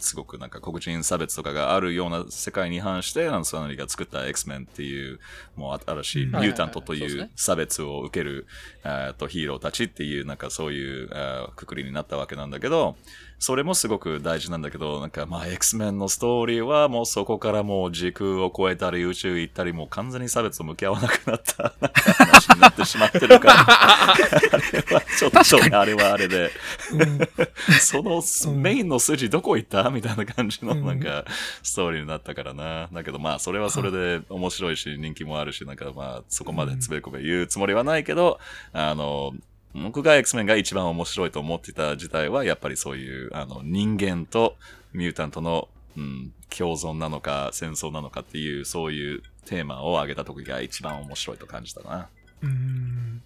[0.00, 5.20] すごくなんか黒人差別とかがあるような世界に反して、あの、サナリが作った X-Men っていう、
[5.56, 6.30] もう新しいうん。
[6.32, 8.46] ミュータントという差別を受ける、
[8.84, 12.96] えーとヒーローたちっていう、なんかそういう、えーくくりになったわけなんだけど、
[13.40, 21.72] それもすごく大事なんだけど、なんかまあ X-Men のストーリーはもうそこからもう時空を超えたり宇宙行ったりもう完全に差別と向き合わなくなった
[22.22, 23.54] 話になってしまってるから、
[24.12, 24.14] あ
[24.72, 26.50] れはちょっとあれはあれで、
[27.80, 28.60] そのうん。
[28.60, 30.84] メインの筋どこ行ったみたいな感じのうん。
[30.84, 31.24] なんか
[31.62, 32.88] ストーリーになったからな。
[32.92, 38.38] だけどまあそれはそれで面白いし人気もあるし、なんかまあそこまでつべこべ言うつもりはないけど、
[38.74, 39.32] あの、
[39.74, 44.56] 僕が X-Men が一番面白いと思ってた時代は、やっぱりそういう、あの、人間と
[44.92, 52.08] ミュータントの、うん、共存なのか、戦争なのかっていう、そういうテーマを挙げた時が一番面白いと感じたな。
[52.42, 53.22] うん。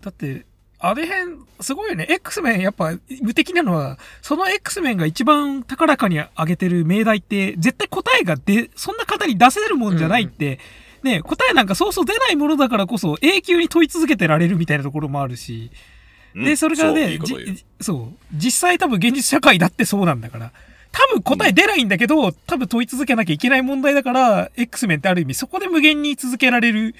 [0.00, 0.44] だって、
[0.78, 2.06] あれ辺、すごいよね。
[2.10, 10.58] X メンやっぱ無敵なのは、その X メンが一番高らかに挙げてる命題って、絶対答えが出、そんな方に出せるもんじゃないって、
[11.06, 15.70] ね、答えなんかそうそう出ないものだからこそ永久に問い続けてられるみたいなところもあるし、
[16.34, 20.52] うんで、それがそういねいそう、実際多分現実社会だってそうなんだから、
[20.92, 26.94] 多分答え出ないんだけど、多分問い続けなきゃいけない問題だから、X メンってある意味そこで無限に続けられる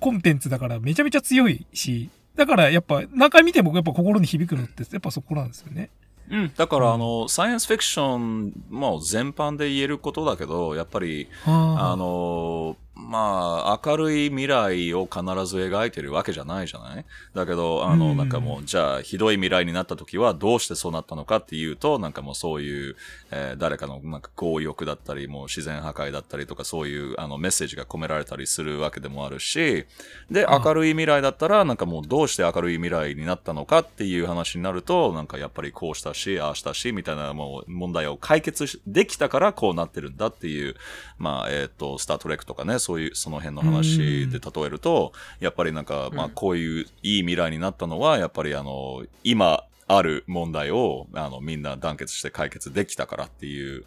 [0.00, 5.88] コンテンツだからめちゃめちゃ強いし、だからやっぱ何回見てもやっぱ心に響くのってやっぱそこなんですよね。
[6.30, 17.04] うん、だから、あの、サイエンスフィクションも全般で言えることだけど、やっぱり、ああの、まあ、明るい未来を必ず描いてるわけじゃないじゃない？
[17.32, 18.16] だけど、あの、うん。
[18.16, 22.96] なんかもう、じゃあ、ひどい未来になった時はどうしてそうなったのかっていうと、なんかもうそういう、
[23.30, 29.86] えー誰かのなんか強欲だったり、もう自然破壊だったりとか、そういうあのメッセージが込められたりするわけでもあるし、
[30.30, 40.74] で、あ明るい未来だったら、なんかもうどうして明るい未来になったのかっていう話になると、なんかやっぱりこうしたし、ああしたし、みたいなもう問題を解決しできたからこうなってるんだっていう、
[41.18, 53.84] まあ、えっ、と、スタートレックとかね、そういう、その辺の話で例えると、やっぱりなんか、まあ、こういういい未来になったのは、やっぱりあの、今ある問題を、あの、みんな団結して解決できたからっていう、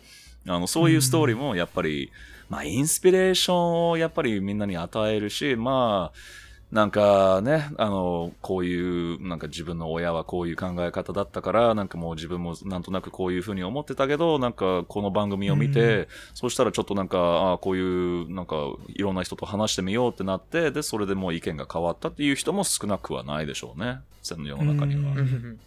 [0.48, 2.12] あの、そういうストーリーもやっぱり、
[2.48, 6.18] まあ、インスピレーションをやっぱりみんなに与えるし、まあ、
[6.72, 18.56] なんかね、あの、こういう、なんか自分の親はこういう考え方だったから、なんかもう自分もなんとなくこういうふうに思ってたけど、なんかこの番組を見て、そうしたらちょっとなんか、あこういう、なんか
[18.88, 24.00] いろんな人と話してみようってなって、で、それでもう意見が変わったっていう人も少なくはないでしょうね。
[24.24, 25.12] 世の中には。
[25.12, 25.60] うんうん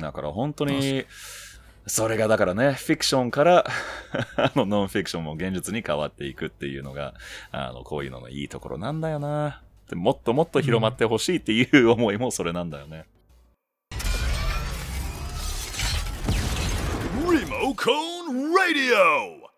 [0.00, 1.04] だから本当に、
[1.86, 3.66] それがだからね、フィクションから
[4.36, 7.14] あのノンフィクションも現実に変わっていくっていうのが、
[7.52, 9.60] あの、こういうののいいところなんだよな。
[9.90, 13.06] でもっともっと広まってほしいっていう思いもそれなんだよね。
[17.26, 19.50] Remocone Radio!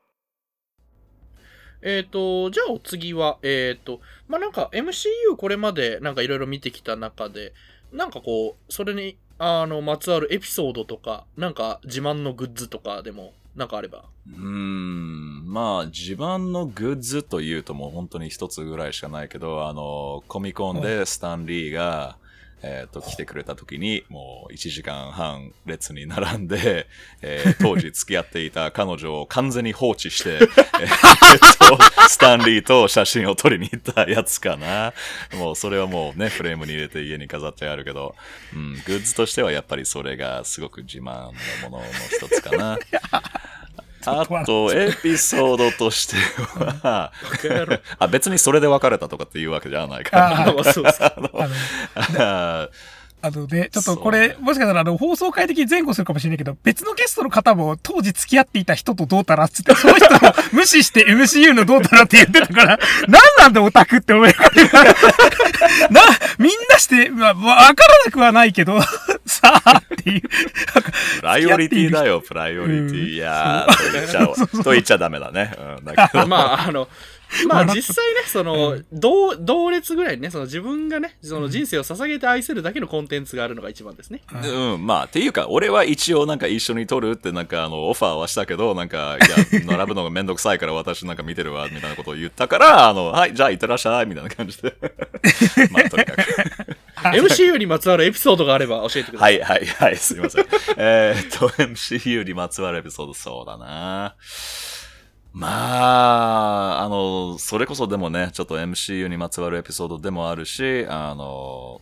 [1.82, 7.52] えっ、と、じゃあお次は、えっ、と、まあ、なんか MCU これまでなんかいろいろ見てきた中で、
[7.92, 14.04] なんかこう、それにあの、まつわるエピソードとか、なんか自慢のグッズとかでも、なんかあれば。
[14.26, 22.16] うーん、まあ、自慢のグッズというともう本当に一つぐらいしかないけど、あの、コミコンでスタンリーが、
[22.62, 26.86] えっ、と、来てくれた時に、もう1時間半列に並んで、
[27.22, 30.48] えー当時付き合っていた彼女を完全に放置して、えっ
[31.58, 34.92] と、スタンリーと写真を撮りに行ったやつかな。
[35.38, 38.14] もうそれはもうね、フレームに入れて家に飾ってあるけど、
[38.54, 41.32] うん、グッズとしてはやっぱりそれがすごく自慢
[41.62, 42.78] のものの一つかな。
[44.04, 46.16] あと、 エピソードとして
[46.82, 47.12] は、
[47.98, 50.28] あ、別にそれで別れたとかっていうわけじゃないから。
[50.28, 51.04] ああ、まあそうです。
[51.04, 51.30] あの、
[52.06, 52.68] あ
[53.24, 60.18] あのね、ちょっとこれ、もしかしたらあの、放送回的に前後するかもしれないけど、別のゲストの方も当時付き合っていた人とどうたらっつって、その人を
[60.50, 62.66] 無視して MCU のどうたらって言ってたから、
[63.06, 64.92] なんなんだオタクって思いながら
[65.90, 66.00] な、
[66.38, 68.80] みんなして、まあ、わからなくはないけど、
[69.42, 70.20] さあっていう。
[70.22, 70.28] プ
[71.22, 73.08] ライオリティだよ、プライオリテうんィ。
[73.14, 75.52] いやー、と言っちゃおと言っちゃダメだね。
[75.78, 76.88] うん、だけど、まあ、あの、
[77.48, 84.22] まあ実際ね、その、同、同列ぐらいにね、その自分がね、その人生を捧げて愛せるだけのコンテンツがあるのが一番ですね。
[84.44, 94.74] うん、まあ、っていうか、俺は一応なんか一緒に撮るってなんかあの、オファーはしたけど、なんか、いや、並ぶのがめんどくさいから私なんか見てるわ、みたいなことを言ったから、あの、はい、じゃあ行ってらっしゃい、みたいな感じで。
[95.72, 96.22] まあ、とにかく。
[97.14, 99.24] MCU にまつわるエピソードがあれば教えてくださ。
[99.24, 100.46] はいい、はい、はい、すいません。
[100.76, 104.14] えーっと、MCU にまつわるエピソード、そうだな。
[105.32, 105.48] ま
[106.78, 111.80] あ、あの、それこそでもね、ちょっと MCU にまつわるエピソードでもあるし、あの、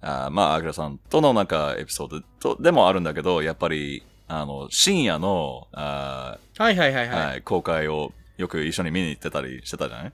[0.00, 7.26] あまあ、アグラさんとのなんかエピソードとでもあるんだけど、やっぱり、あの、深夜の、あはいはいはいはい。
[7.26, 10.12] はい、公開をよく一緒に見に行ってたりしてたじゃない？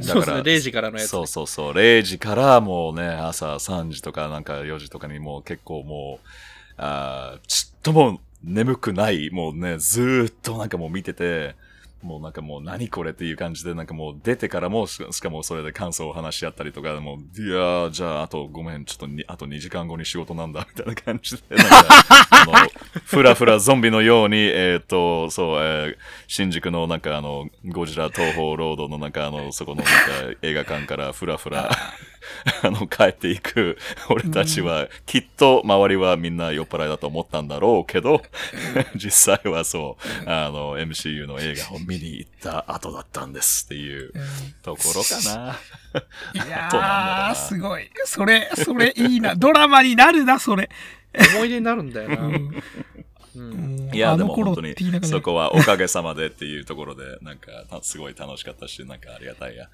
[0.00, 1.08] そうですね、0時からのやつ、ね。
[1.08, 1.72] そうそうそう。
[1.72, 6.26] 0時からもうね、朝3時とかなんか4時とかにもう結構もう、
[6.76, 11.54] あーちっとも眠くない、もうね、ずーっとなんかもう見てて、
[12.04, 21.88] もうなんかもう何これっていう感じでなんかもう出てからもしかもそれで感想を話し合ったりとかで、もう、いやー、じゃああとごめん、ちょっとにあと2時間後に仕事なんだ、みたいな感じで、なんか、
[22.30, 22.52] あの、
[23.04, 29.90] ふらふらゾンビのように、えっ、と、そう、えー新宿のなんかあの、ゴジラ東方ロードのなんかあの、そこのなんか
[30.42, 31.70] 映画館からふらふら、
[32.62, 38.22] あの、帰っていく俺たちは、きっと周りはみんな酔っ払いだと思ったんだろうけど、
[38.96, 39.96] 実際はそ
[40.26, 44.12] う、あの、MCU の映画を見に行った後だったんですっていう
[44.62, 45.58] ところかな。
[46.34, 47.90] いやー、なすごい。
[48.04, 49.34] それ、それいいな。
[49.34, 50.68] ドラマになるな、それ。
[51.36, 52.16] 思い出になるんだよな。
[52.22, 52.62] うん
[53.36, 53.90] うん。
[53.92, 59.68] いや、でも本当にそこはおかげさまでっていうところで、なんか、たすごい楽しかったし、なんかありがたいや。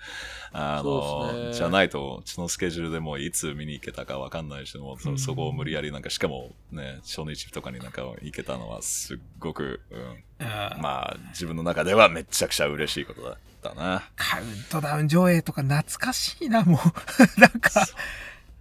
[0.52, 14.02] あそうですねの、じゃないと、そのスケジュールでもういつ見に行けたかわかんないし、もうそそこを無理やりなんか、しかもね、初日とかになんか行けたのはすっごく、うん、あーまあ、自分の中ではめちゃくちゃ嬉しいことだったな。
[14.16, 16.80] カウントダウン上映とか懐かしいな、もう。
[17.40, 17.70] なんか、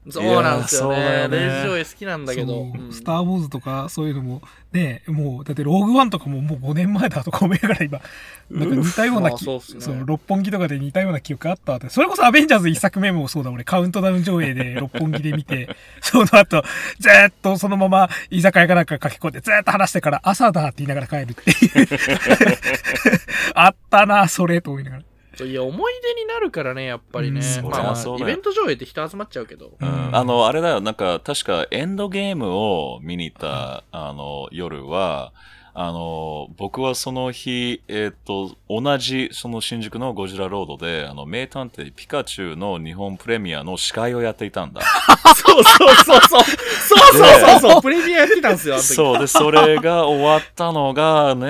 [0.09, 1.27] そうなんですよね。
[1.27, 2.67] ねレイジ上映好きなんだけど。
[2.91, 4.41] スター・ウォーズとかそういうのも、
[4.71, 8.01] ね、もう、だってローグワンとかももう5年前だとか思いながら今、
[8.49, 11.89] なんか似たようなまあき、そうの六本木とかで似たような記憶あったわって。
[11.89, 16.63] それこそアベンジャーズ一作目もそうだ、俺カウントダウン上映で六本木で見て、 その後、
[16.99, 21.87] ずーっとそのまま居酒屋かなんか書き込んで、ずーっと話してから朝だって言いながら帰るっていう。
[23.53, 25.03] あったな、それと思いながら。
[25.41, 27.41] いや、思い出になるからね、やっぱりね。
[27.63, 29.77] うんまあ、イベント上映って人集まっちゃうけど。
[29.79, 29.87] うん。
[29.87, 30.15] うん。
[30.15, 35.33] あの、あれだよ、なんか、確か、エンドゲームを見に行った、あの、夜は、
[35.73, 44.81] あの、僕はその日、えっ、と、同じ、その新宿のゴジラロードで、あの、名探偵ピカチュウの日本プレミアの司会をやっていたんだ。
[45.35, 46.43] そうそうそうそう。
[46.43, 47.81] そうそうそうそう。
[47.81, 48.79] プレミアやってたんですよ。
[48.79, 49.19] そう。
[49.19, 51.45] で、それが終わったのがね、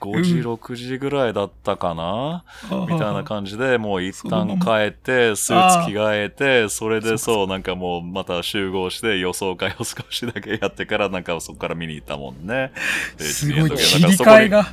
[0.00, 2.44] 5時、6時ぐらいだったかな？
[2.88, 12.72] みたいな感じで、もう一旦帰って、スーツ着替えて、それでそう、なんかもうまた集合して予想会を少しだけやってから、なんかそこから見に行ったもんね。
[13.18, 14.60] ですごいだ切り替えが。
[14.60, 14.66] うん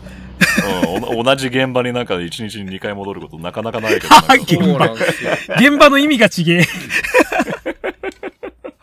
[1.20, 5.32] お 同じ現場になんか1日に2回戻ることなかなかないけど、なんかそうなんですよ。
[5.56, 6.66] 現場の意味が違え。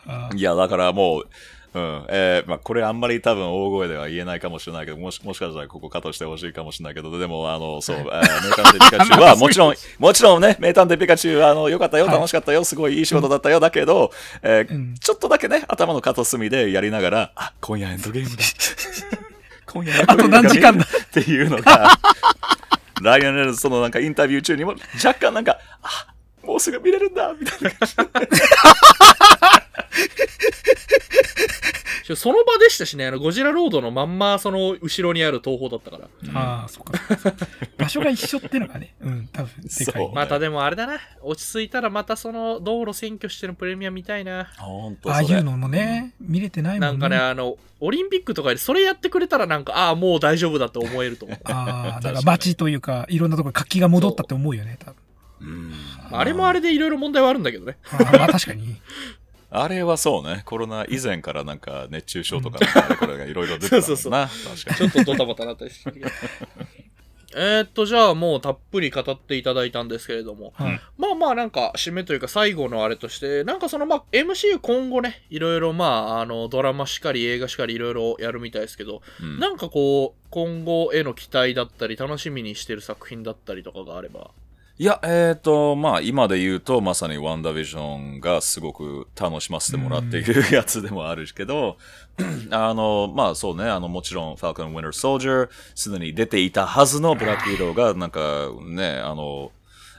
[0.07, 1.27] あいや、だからもう、
[1.73, 2.05] うん。
[2.09, 18.43] えーまあ、これあんまり多分大声では言えないかもしれないけど、もし、もしかしたらここカットしてほしいかもしれないけど、でも、あの、そう、 えー名探偵ピカチュウは、もちろん、もちろんね、名探偵ピカチュウは、あの、よかったよ、はい楽しかったよ、すごいいい仕事だったよ、だけど、えーうんちょっとだけね、頭の片隅でやりながら、あ、今夜エンドゲームだ。
[19.71, 20.85] 今夜あと何時間だ？
[20.85, 21.89] っていうのが、
[23.01, 26.07] ライアン・レルズとのなんかインタビュー中にも若干なんか、あ、
[26.49, 27.95] もううすぐ見れるんだみたいな感じ
[32.15, 36.07] その場でしたしね、あの、ゴジラロードのまんま、その、後ろにある東宝だったから。
[36.33, 36.93] ああ、そっか。
[37.77, 40.97] 場所が一緒ってのがね、うん、多分、でかいまたでもあれだな。
[41.21, 44.39] 落ち着いたらまたその、道路占拠してのプレミア見たいな。
[44.39, 44.45] あ
[45.05, 46.87] あそれいうのもね、見れてないもんね。
[46.87, 51.39] なんかね、あの、オリンピックとかでそれやってくれたらなんか、ああ、もう大丈夫だと思えると思う。
[51.43, 54.95] ああ、 確かになんか街というか、いろんなところに活気が戻ったって思うよね、多分。
[55.41, 55.73] うん
[56.11, 57.77] あれもあれでいろいろ問題はあるんだけどね。
[57.91, 58.75] あーまあ確かに。
[59.51, 63.81] あれはそうね、コロナ以前からなんか熱中症とかなんかあれこれがいろいろ出てたな。
[63.81, 64.31] そうそう確
[64.77, 64.91] かに。
[64.91, 66.11] ちょっとドタバタなったりしてるけど。
[67.35, 70.53] えーっと、じゃあもうたっぷり語っていただいたんですけれども。
[70.55, 84.31] はいまあまあなんか、締めというか最後のあれとして、なんかそのまあ MCU 今後ね、いろいろまあ、あの、ドラマしかり映画しかりいろいろやるみたいですけど、うんなんかこう、今後への期待だったり、楽しみにしてる作品だったりとかがあれば。
[84.81, 91.75] いや、えっ、と、まあ、今で言うと、まさにワンダービジョンがすごく楽しませてもらっているやつでもあるけど、
[92.49, 98.21] あの、まあそうね、あの、もちろん、ファルコン・ウィンター・ソルジャー、すでに出ていたはずのブラック・ウィドウが、なんか
[98.69, 99.51] ね、あの、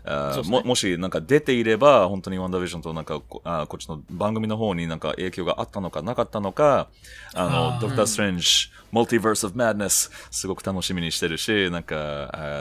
[0.07, 6.89] あももしなんか出ていれば、本当にワンダービジョンとなんかこあこっちの番組の方になんか影響があったのかなかったのか、
[7.35, 11.99] あの、ドクター・ストレンジ、モルティバース・オブ・マッドネス、すごく楽しみにしてるし、なんか、え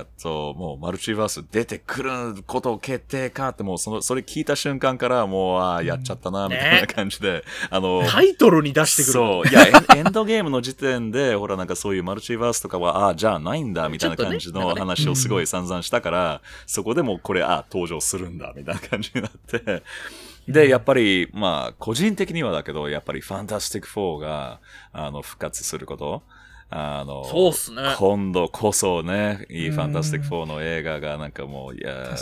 [0.01, 9.11] ーっと、もうマルチバース出てくること決定かって、もうその、それ聞いた瞬間から、もう、ああ、やっちゃったな、みたいな感じで、あの、タイトルに出してくる。
[9.11, 9.47] そう。
[9.47, 19.83] いや、エンエンドゲームの時点で、ほら、なんかそういうマルチバースとかは、ああ、じゃあないんだ、みたいな感じの話をすごい散々したから、そこでもうこれ、ああ、登場するんだ、みたいな感じになって。
[20.49, 26.23] で、やっぱり、まあ、個人的にはだけど、やっぱりファンタスティック4が、あの、復活すること。
[26.71, 27.95] あの、そうっすね。
[27.97, 29.75] 今度こそね、いいうん。
[29.75, 32.15] ファンタスティック4の映画がなんかもう、いや、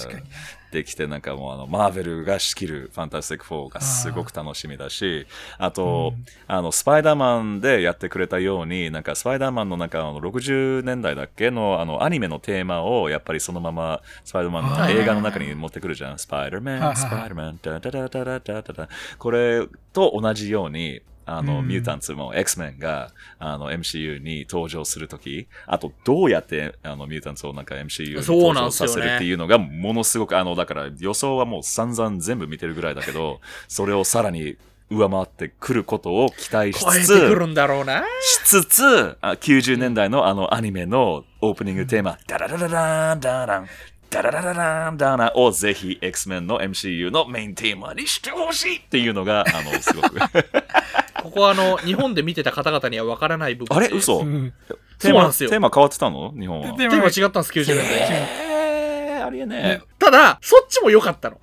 [0.72, 5.28] できて、なんかもうあの、マーベルが仕切るファンタスティック4がすごく楽しみだし、
[5.58, 6.14] あと、
[6.48, 16.20] あの、スパイダーマンでやってくれたように、なんかスパイダーマンのなんかあの60年代だっけのあの、アニメのテーマをやっぱりそのままスパイダーマンの映画の中に持ってくるじゃん。
[16.20, 18.90] スパイダーマン、スパイダーマン、ダダダダダダダダ。
[19.18, 21.68] これと同じように、あの、うん。
[21.68, 34.58] ミュータンツも X-Men が、あの、MCU に登場するとき、あと、どうやって、あの、ミュータンツをなんか MCU に登場させるっていうのが、ものすごく、あの、だから予想はもう散々全部見てるぐらいだけど、 それをさらに
[34.90, 38.06] 上回ってくることを期待しつつ、てくるんだろうな。
[38.22, 43.68] しつつ、あ90年代のあのアニメのオープニングテーマ、ダラララランダラン、
[44.10, 50.18] ダラララランダランをぜひ X-Men の MCU のメインテーマにしてほしいっていうのが、あの、すごく。
[51.22, 53.86] ここはあの、日本で見てた方々にはわからない部分で。
[53.86, 53.96] あれ？
[53.96, 54.54] 嘘、うん。
[55.00, 56.34] テーマ、テーマ変わってたの？
[56.40, 56.72] 日本は。
[56.78, 58.08] でテーマ違ったんです、90年代。
[58.40, 61.38] えー、ありえねただ、そっちも良かったの。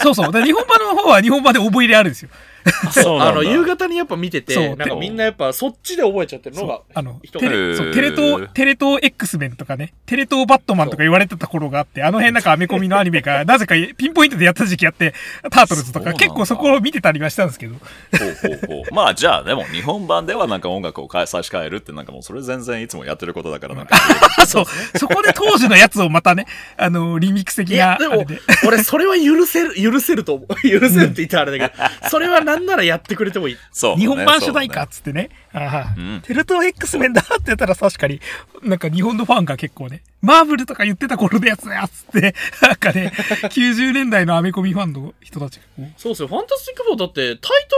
[0.00, 0.32] そうそう。
[0.32, 2.30] で日本版の方は日本版で覚え入れあるんですよ。
[2.32, 2.52] え。
[2.92, 15.14] そうなんだあの、夕方にやっぱ見てそて、うなんかみんなやっぱそっちで覚えちゃってるのが、あの、人テレ、そう、テレ東、テレ東 X メンとかね、テレ東バットマンとか言われてた頃があって、あの辺なんかアメコミのアニメが、 なぜかピンポイントでやった時期やって、
[15.50, 17.74] タートルズとそうなんだか結構そこを見てたりはしたんですけど。
[17.74, 17.80] ほ
[18.26, 18.94] うほうほう。
[18.94, 23.96] まあじゃあでも日本版ではなんか音楽を変え差し替えるってなんかもうそれ全然いつもやってることだからなんか。
[24.46, 24.64] そう。
[24.98, 26.46] そこで当時のやつをまたね、
[26.76, 28.24] あの、リミックス的いや、でも
[28.66, 30.48] 俺、それは許せる、 許せると思う。
[30.68, 33.56] 許せるって言ったらあれだけど、それはなんならやってくれてもいい。
[33.72, 35.30] そう、日本版主題歌っつってね。
[35.52, 38.20] ああうんテレ東 X メンだって言ったら確かに、
[38.62, 45.62] なんか日本のファンが結構ね、マーブルとか言ってた頃のやつやっつって、なんかね、90年代のアメコミファンの人たちが。
[45.76, 46.28] こうそうですよ。
[46.28, 47.76] ファンタスティック4だって、タイト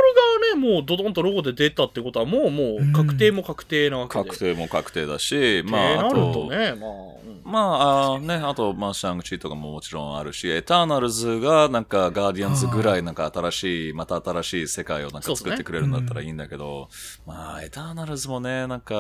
[0.52, 4.24] ルがね、もうドドンとロゴで出たってことは、もうもう確定も確定なわけで。
[4.24, 6.90] 確定も確定だし、まあ、まあ、あなるとと、ね、まあ、
[7.26, 7.40] うん。
[7.44, 16.90] まあ、あーね、あと、まあ、シャングチーとかももちろんあるし、エターナルズが、なんか、ガーディアンズぐらい、なんか新しい、また新しい世界をなんか作ってくれるんだったらいいんだけど、
[17.26, 18.94] まあ、エターナルズもね、なんか、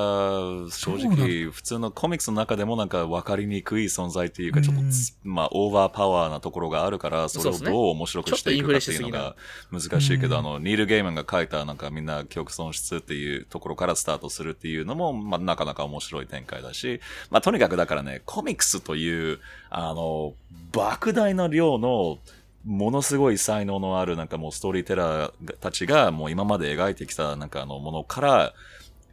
[0.70, 4.82] 正直、普通のコミックスの中でもなんか分かりにくい存在っていうか、ちょっと
[5.22, 9.36] まあ、オーバーパワーなところがあるから、それをどう面白くしていくかっていうのが
[9.70, 10.40] 難しいけど、うん。
[10.40, 20.34] あの、ニール・ゲーマンが書いた、なんかみんな記憶喪失っていうところからスタートするっていうのも、まあ、なかなか面白い展開だし、まあ、とにかくだからね、コミックスという、あの、
[20.72, 22.18] 莫大な量の、
[22.64, 28.54] ものすごい才能のあるなんかもうストーリーテラーたちがもう今まで描いてきたなんかあのものから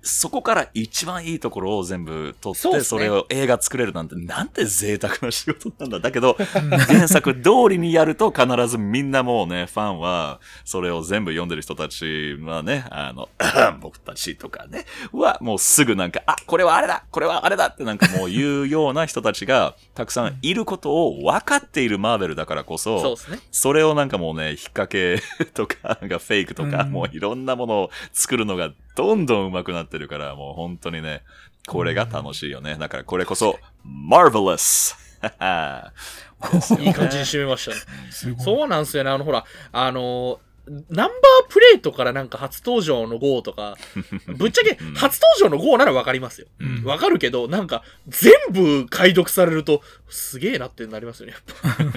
[0.04, 6.00] そこから一番いいところを全部取って、それを映画作れるなんて、なんて贅沢な仕事なんだ。
[6.00, 6.38] だけど、
[6.88, 13.30] 原作通りにやると必ずみんなもうね、ファンは、それを全部読んでる人たち、まあね、あの、
[13.80, 23.40] 僕たちとかね、は、もうすぐなんか、あ、これはあれだこれはあれだってなんかもう言うような人たちが たくさんいることを分かっているマーベルだからこそ、そうですね。
[23.52, 25.22] それをなんかもうね、引っ掛け
[25.54, 31.24] とか、なんかフェイクとか、うんもういろんなものを作るのがどんどん上手くなってるから、もう本当にね、
[31.68, 32.76] これが楽しいよね。
[32.78, 34.96] だからこれこそ、marvelous!
[36.80, 38.36] いい感じに締めましたね。
[38.40, 39.12] そうなんですよね。
[39.12, 41.08] あの、ほら、あのナンバー
[41.50, 43.78] プレートからなんか初登場の GO とか、
[44.38, 46.48] ぶっちゃけ初登場の GO ならわかりますよ。
[46.60, 51.34] うんわかるけど、なんか全部解読されると、すげえなってなりますよね。
[51.34, 51.92] やっ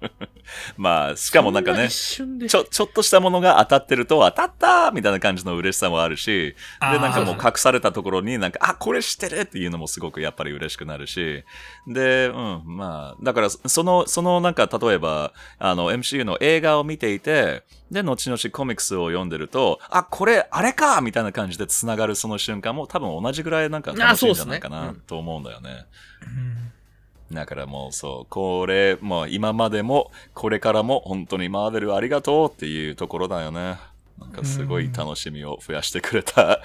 [0.00, 0.10] ぱ
[0.76, 1.88] まあ、しかもなんかね。
[1.88, 11.44] ちょ、ちょっとしたものが当たってると、当たったみたいな感じの嬉しさもあるし、で、なんかもう隠されたところになんか、あ、これ知ってるっていうのもすごくやっぱり嬉しくなるし、
[11.86, 25.86] で、うん、まあ、だから、その、そのなんか、例えば、あの、MCU の映画を見ていて、で、後々コミックスを読んでると、あ、これ、あれかみたいな感じで繋がるその瞬間も多分同じぐらいなんか楽しいんじゃないかなと思うんだよね。
[26.22, 26.73] うん
[27.32, 33.78] だからもうそう、これ、もう今までも、これからも本当にマーベルありがとうっていうところだよね。
[34.18, 36.60] なんかすごい楽しみを増やしてくれた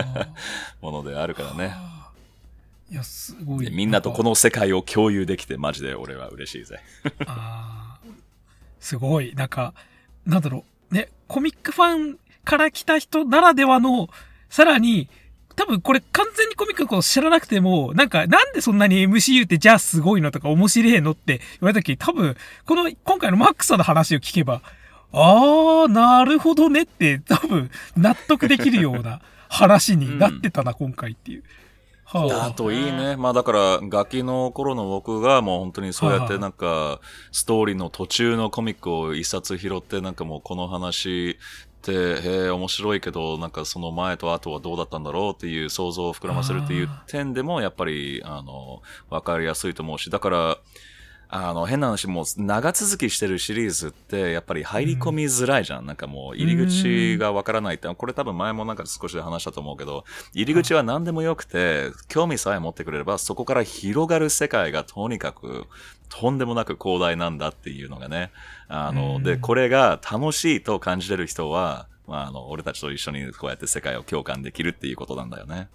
[0.80, 1.74] ものであるからね。
[2.90, 3.64] いや、すごい。
[3.64, 6.80] でみんなとこの世界を共有できてマジで俺は嬉しいぜ。
[7.26, 8.12] あー
[8.80, 9.34] すごい。
[9.34, 9.74] なんか、
[10.24, 10.94] なんだろう。
[10.94, 14.08] ね、コミックファンから来た人ならではの、
[14.48, 15.08] さらに、
[15.58, 24.62] 多分これ完全にコミックのこと知らなくても、なんか、なんでそんなに MCU ってじゃあすごいのとか面白いのって言われた時、多分、この、今回のマックスさんの話を聞けば、
[25.10, 31.42] あー、なるほどねって、多分、納得できるような 話になってたな、今回っていう。
[32.04, 33.16] はあといいね。
[33.16, 37.00] まあだから、ガキの頃の僕がもう本当にそうやってなんか、
[37.32, 41.36] ストーリーの途中のコミックを一冊拾って、なんかもうこの話
[41.92, 50.58] へえ、面白いけど、なんかその前と後はどうだったんだろうっていう想像を膨らませるっていう点でも、やっぱり、あの、わかりやすいと思うし、だから、
[51.30, 55.86] あの、変な話、もう長続きしてるシリーズって、やっぱり入り込みづらいじゃん。
[55.86, 65.66] なんかもう入り口がわからないって、これ多分前もなんか少し話したと思うけど、入り口は何でもよくて、興味さえ持ってくれれば、そこから広がる世界がとにかく、
[66.08, 68.30] とんでもなく広大なんだっていうのがね。
[68.68, 75.68] あの、うんで、これが楽しいと感じれる人は、まあ、あの、俺たちと一緒にこうやって世界を共感できるっていうことなんだよね。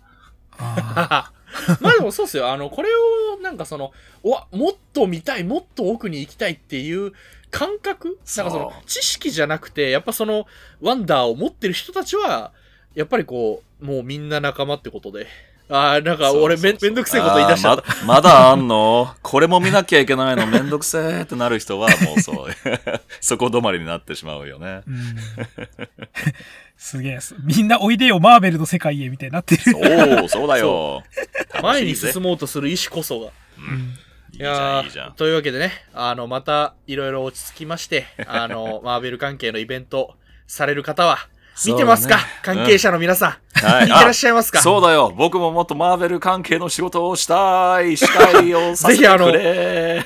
[0.57, 1.31] あ
[1.81, 2.51] まあでもそうっすよ。
[2.51, 3.91] あの、これを、なんかその、
[4.23, 7.13] おわ、もっと見たい、もっと奥に行きたいっていう
[7.51, 8.17] 感覚？
[8.37, 10.47] なんかその知識じゃなくて、やっぱその、
[10.81, 12.51] ワンダーを持ってる人たちは、
[12.95, 15.27] やっぱりこう、もうみんな仲間ってことで。
[15.69, 17.83] ああ、なんか俺めめんどくせえこと言い出しちゃった。
[18.05, 19.15] ままだあんの？
[19.21, 20.45] これも見なきゃいけないの？
[20.45, 22.51] めんどくせえってなる人はもうそう、
[23.21, 24.65] そこ止まりになってしまうよね。
[24.67, 25.15] ーうん
[26.83, 27.19] すげえ。
[27.45, 29.61] みんなおいでよ、マーベルの世界へ、みたいになってる。
[29.63, 31.01] そう、 そうだよ。
[31.61, 33.27] 前に進もうとする意志こそが。
[33.57, 33.97] うん
[34.33, 35.13] いやん、いいじゃん。
[35.13, 40.15] というわけでね、あの、また、いろいろ落ち着きまして、 あの、マーベル関係のイベント
[40.45, 41.29] される方は、
[41.65, 43.65] 見てますか、ね関係者の皆さん。
[43.65, 44.59] はい聞いてらっしゃいますか？
[44.59, 45.13] そうだよ。
[45.15, 47.95] 僕ももっとマーベル関係の仕事をしたい。
[47.95, 49.31] したいをさせてぜひあの。
[49.31, 50.03] ぜ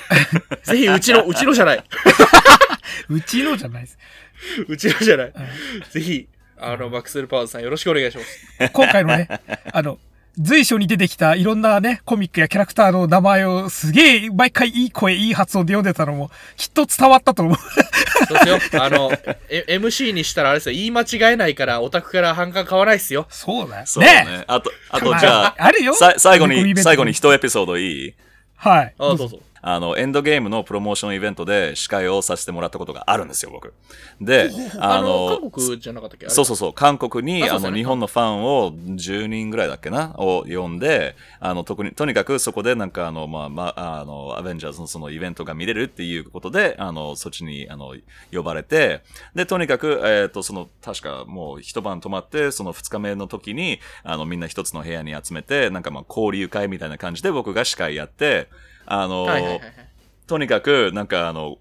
[0.77, 1.83] ひ、うちの、うちのじゃない。
[3.09, 3.97] うちのじゃないです。
[4.67, 5.27] うちのじゃない。
[5.27, 5.33] うん
[5.89, 6.27] ぜひ、
[6.59, 8.69] あの、マックスルパワーズさんよろしくお願いします。
[8.73, 9.27] 今回のね、
[9.71, 9.99] あの、
[10.39, 17.57] 随所に出てきたいろんなね、コミックやキャラクターの名前をすげえ、毎回いい声、いい発音で読んでたのも、きっと伝わったと思う。
[18.27, 18.83] そうですよ。
[18.83, 19.11] あの、
[19.49, 20.75] え MC にしたらあれですよ。
[20.75, 23.25] 言い間違えないから、オタクから反感買わないっすよ。
[23.29, 23.85] そうだよ。
[23.87, 24.43] そうね。
[24.45, 25.95] あと、あと、じゃあ、あるよ。
[25.95, 28.13] さ最後に、最後に一エピソードいい？
[28.57, 28.93] はい。
[28.99, 29.39] あ、どうぞ。
[29.61, 33.73] あの、エンドゲームのプロモーションイベントで司会をさせてもらったことがあるんですよ、僕。
[34.21, 34.49] で、
[34.79, 36.29] あの、韓国じゃなかったっけ？
[36.29, 40.15] そうそうそう、韓国に、あの、日本のファンを10人ぐらいだっけな？
[40.17, 47.95] を呼んで、あの、特に、とにかくそこでなんかあの、まあ、まあ、あの、アベンジャーズのそのイベントが見れるっていうことで、あの、そっちに、あの、
[48.31, 49.01] 呼ばれて、
[49.35, 58.49] で、とにかく、えっ、と、その、確かもう一晩泊まって、その二日目の時に、あの、みんな一つの部屋に集めて、なんかまあ、交流会みたいな感じで僕が司会やって、
[58.87, 59.71] あの、はいはいはいはい。
[60.25, 61.57] とにかく、なんかあの、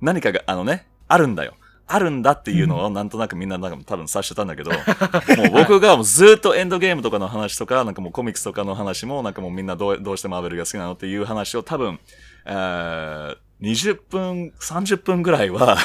[0.00, 1.54] 何かが、あのね、あるんだよ。
[1.88, 4.72] あるんだっていうのをなんとなくみんななんか多分察してたんだけど、
[5.38, 12.00] もう僕がもうずっとエンドゲームとかの話とか、なんかもうコミックスとかの話も、なんかもうみんなどうどうしてマーベルが好きなのっていう話を多分、
[12.44, 15.78] えー、20分、30分ぐらいは、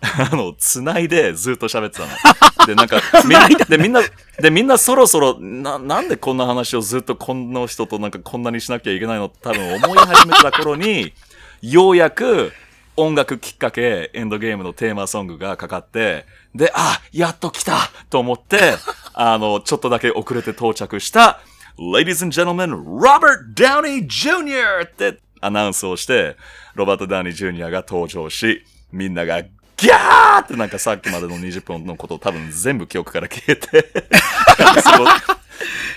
[0.30, 2.66] あの、繋いでずっと喋ってたの。
[2.66, 4.00] で、なんか、みんな、で、みんな、
[4.40, 9.26] で、みんなそろそろ、な、なんでこんな話をずっとこの人となんかこんなにしなきゃいけないの？
[9.26, 11.12] って多分思い始めてた頃に、
[11.62, 12.52] ようやく
[12.96, 18.74] 音楽きっかけ、エンドゲームのテーマソングがかかって、で、あ、やっと来たと思って、
[19.14, 21.40] あの、ちょっとだけ遅れて到着した、
[21.78, 24.84] Ladies and gentlemen, Robert Downey Jr.
[24.84, 26.36] ってアナウンスをして、
[26.74, 29.42] ロバート・ダウニー・ジュニアが登場し、みんなが
[29.76, 33.92] ギャーってなんかさっきまでの20分のことを多分全部記憶から消えて、
[34.82, 35.06] そこ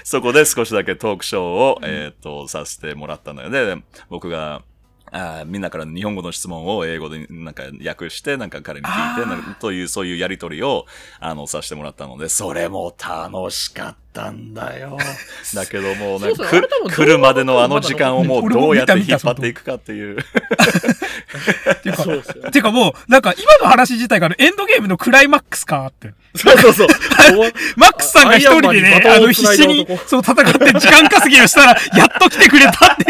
[0.04, 3.50] そこで少しだけトークショーを、えっ、と、させてもらったのよ。
[3.50, 3.78] で、
[4.10, 4.64] 僕が、
[5.12, 10.86] あーみんなから日本語の質問を英語でなんか訳して、なんか彼に聞いて、という、そういうやりとりを、
[11.20, 14.98] あの、させてもらったので、それも楽しかったんだよ。
[15.56, 20.20] だけどもう、なんかそうそうあれ多分来るまでのあの時間をもうどうやって引っ張っていくかっていう。
[20.20, 20.24] っ
[21.82, 22.52] ていうか、そう。
[22.52, 26.14] てかもう、なんか今の話自体がエンドゲームのクライマックスかって。
[26.36, 26.88] そうそうそう。
[27.78, 33.06] マックスさんが一人でね、あの、必死にそう、戦って時間稼ぎをしたら、やっと来てくれたって。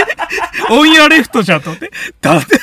[0.69, 1.91] オンエアレフトじゃんと思って。
[2.21, 2.59] だって、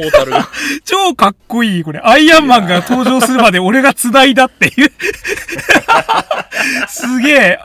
[0.00, 0.48] トータルが。
[0.84, 2.00] 超かっこいい、これ。
[2.02, 4.92] アイアンマンが登場するまで俺が繋いだっていう。
[6.88, 7.58] すげえ。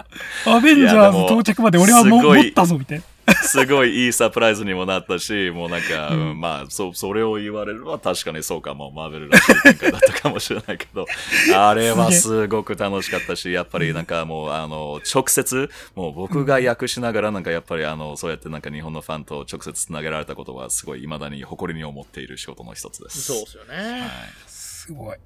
[0.45, 3.03] アベンジャーズ到着まで俺はも持ったぞ、みたいな。
[3.43, 11.05] すごいいいサプライズにもなったし、もうなんか、うんまあ、そ、それを言われるのは確かにそうかも、マーベルらしい展開だったかもしれないけど、
[11.55, 23.21] あれはすごく楽しかったし、やっぱりなんかもう、あの、直接、もう僕が訳しながらなんかやっぱりあの、そうやってなんか日本のファンと直接つなげられたことはすごい未だに誇りに思っている仕事の一つです。
[23.21, 24.09] そうですよね。
[24.47, 25.17] すごい。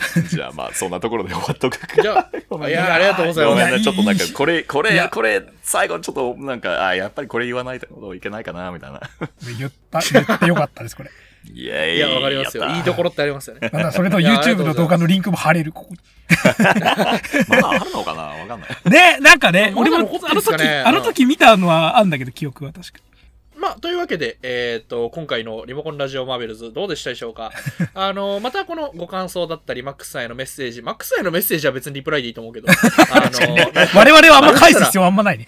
[0.28, 2.02] じゃあまあ、そんなところで終わっとくか。
[2.02, 3.56] じゃあ、いや、ありがとうございます。
[3.60, 9.00] ごめんね、ちょっとなんかいい、これ、こいやれ、これ、最後ちょっとなんか、あ、やっぱりこれ言わないといけないかな、みたいな。
[9.58, 11.10] 言った、言ってよかったです、これ。
[11.54, 11.96] イェイ。
[11.96, 12.66] いや、わかりますよ。
[12.66, 13.70] いいところってありますよね。
[13.72, 15.98] なんだ、それといや YouTube の動画のリンクも貼れる、ここに。
[17.48, 18.22] まだあるのかな？
[18.22, 18.90] わかんない。
[18.90, 22.98] ね、なんかね、俺もあの時、あの時見たのはあんだけど、記憶は確か
[23.60, 27.52] まあ、というわけで、えっ、と、今回のリモコンラジオマーベルズどうでしたでしょうか？
[27.94, 32.68] あの、またこのご感想だったり、マックスさんへのメッセージ、マックスさんへのメッセージは別にリプライでいいと思うけど、
[33.12, 33.60] あの、に。
[33.94, 35.46] 我々はあんま返す必要はあんまないね。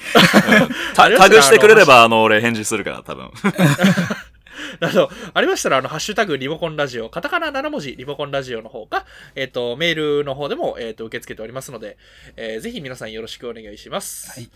[0.94, 3.30] タタグしてくれれば、あの、俺返事するから、多分。
[4.80, 11.96] あの、ありましたら、あの、ハッシュタグリモコンラジオ、カタカナ7文字リモコンラジオの方か、えっ、と、メールの方でも、えっ、と、受け付けておりますので、
[12.36, 14.30] えーぜひ皆さんよろしくお願いします。
[14.30, 14.50] はい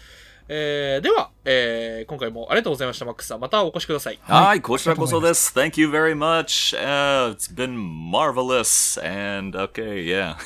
[0.48, 3.40] えーでは、えー今回もありがとうございました、マックスさん。
[3.40, 4.18] またお越しください。
[4.22, 5.52] はい、こちらこそです。
[5.58, 9.00] Thank you very much.、Uh, it's been marvelous.
[9.38, 10.36] And, okay, yeah.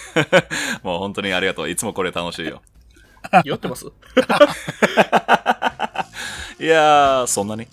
[0.83, 1.69] もう本当にありがとう。
[1.71, 2.63] いつもこれ楽しいよ。
[3.45, 3.85] 酔ってます？
[6.59, 7.67] いやー、そんなに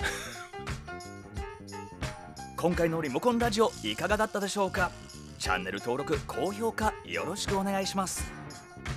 [2.58, 4.92] 今回のリモコンラジオいかがだったでしょうか？
[5.40, 8.32] チャンネル登録高評価よろしくお願いします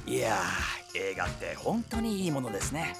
[0.06, 2.96] いやー映画って本当にいいものですね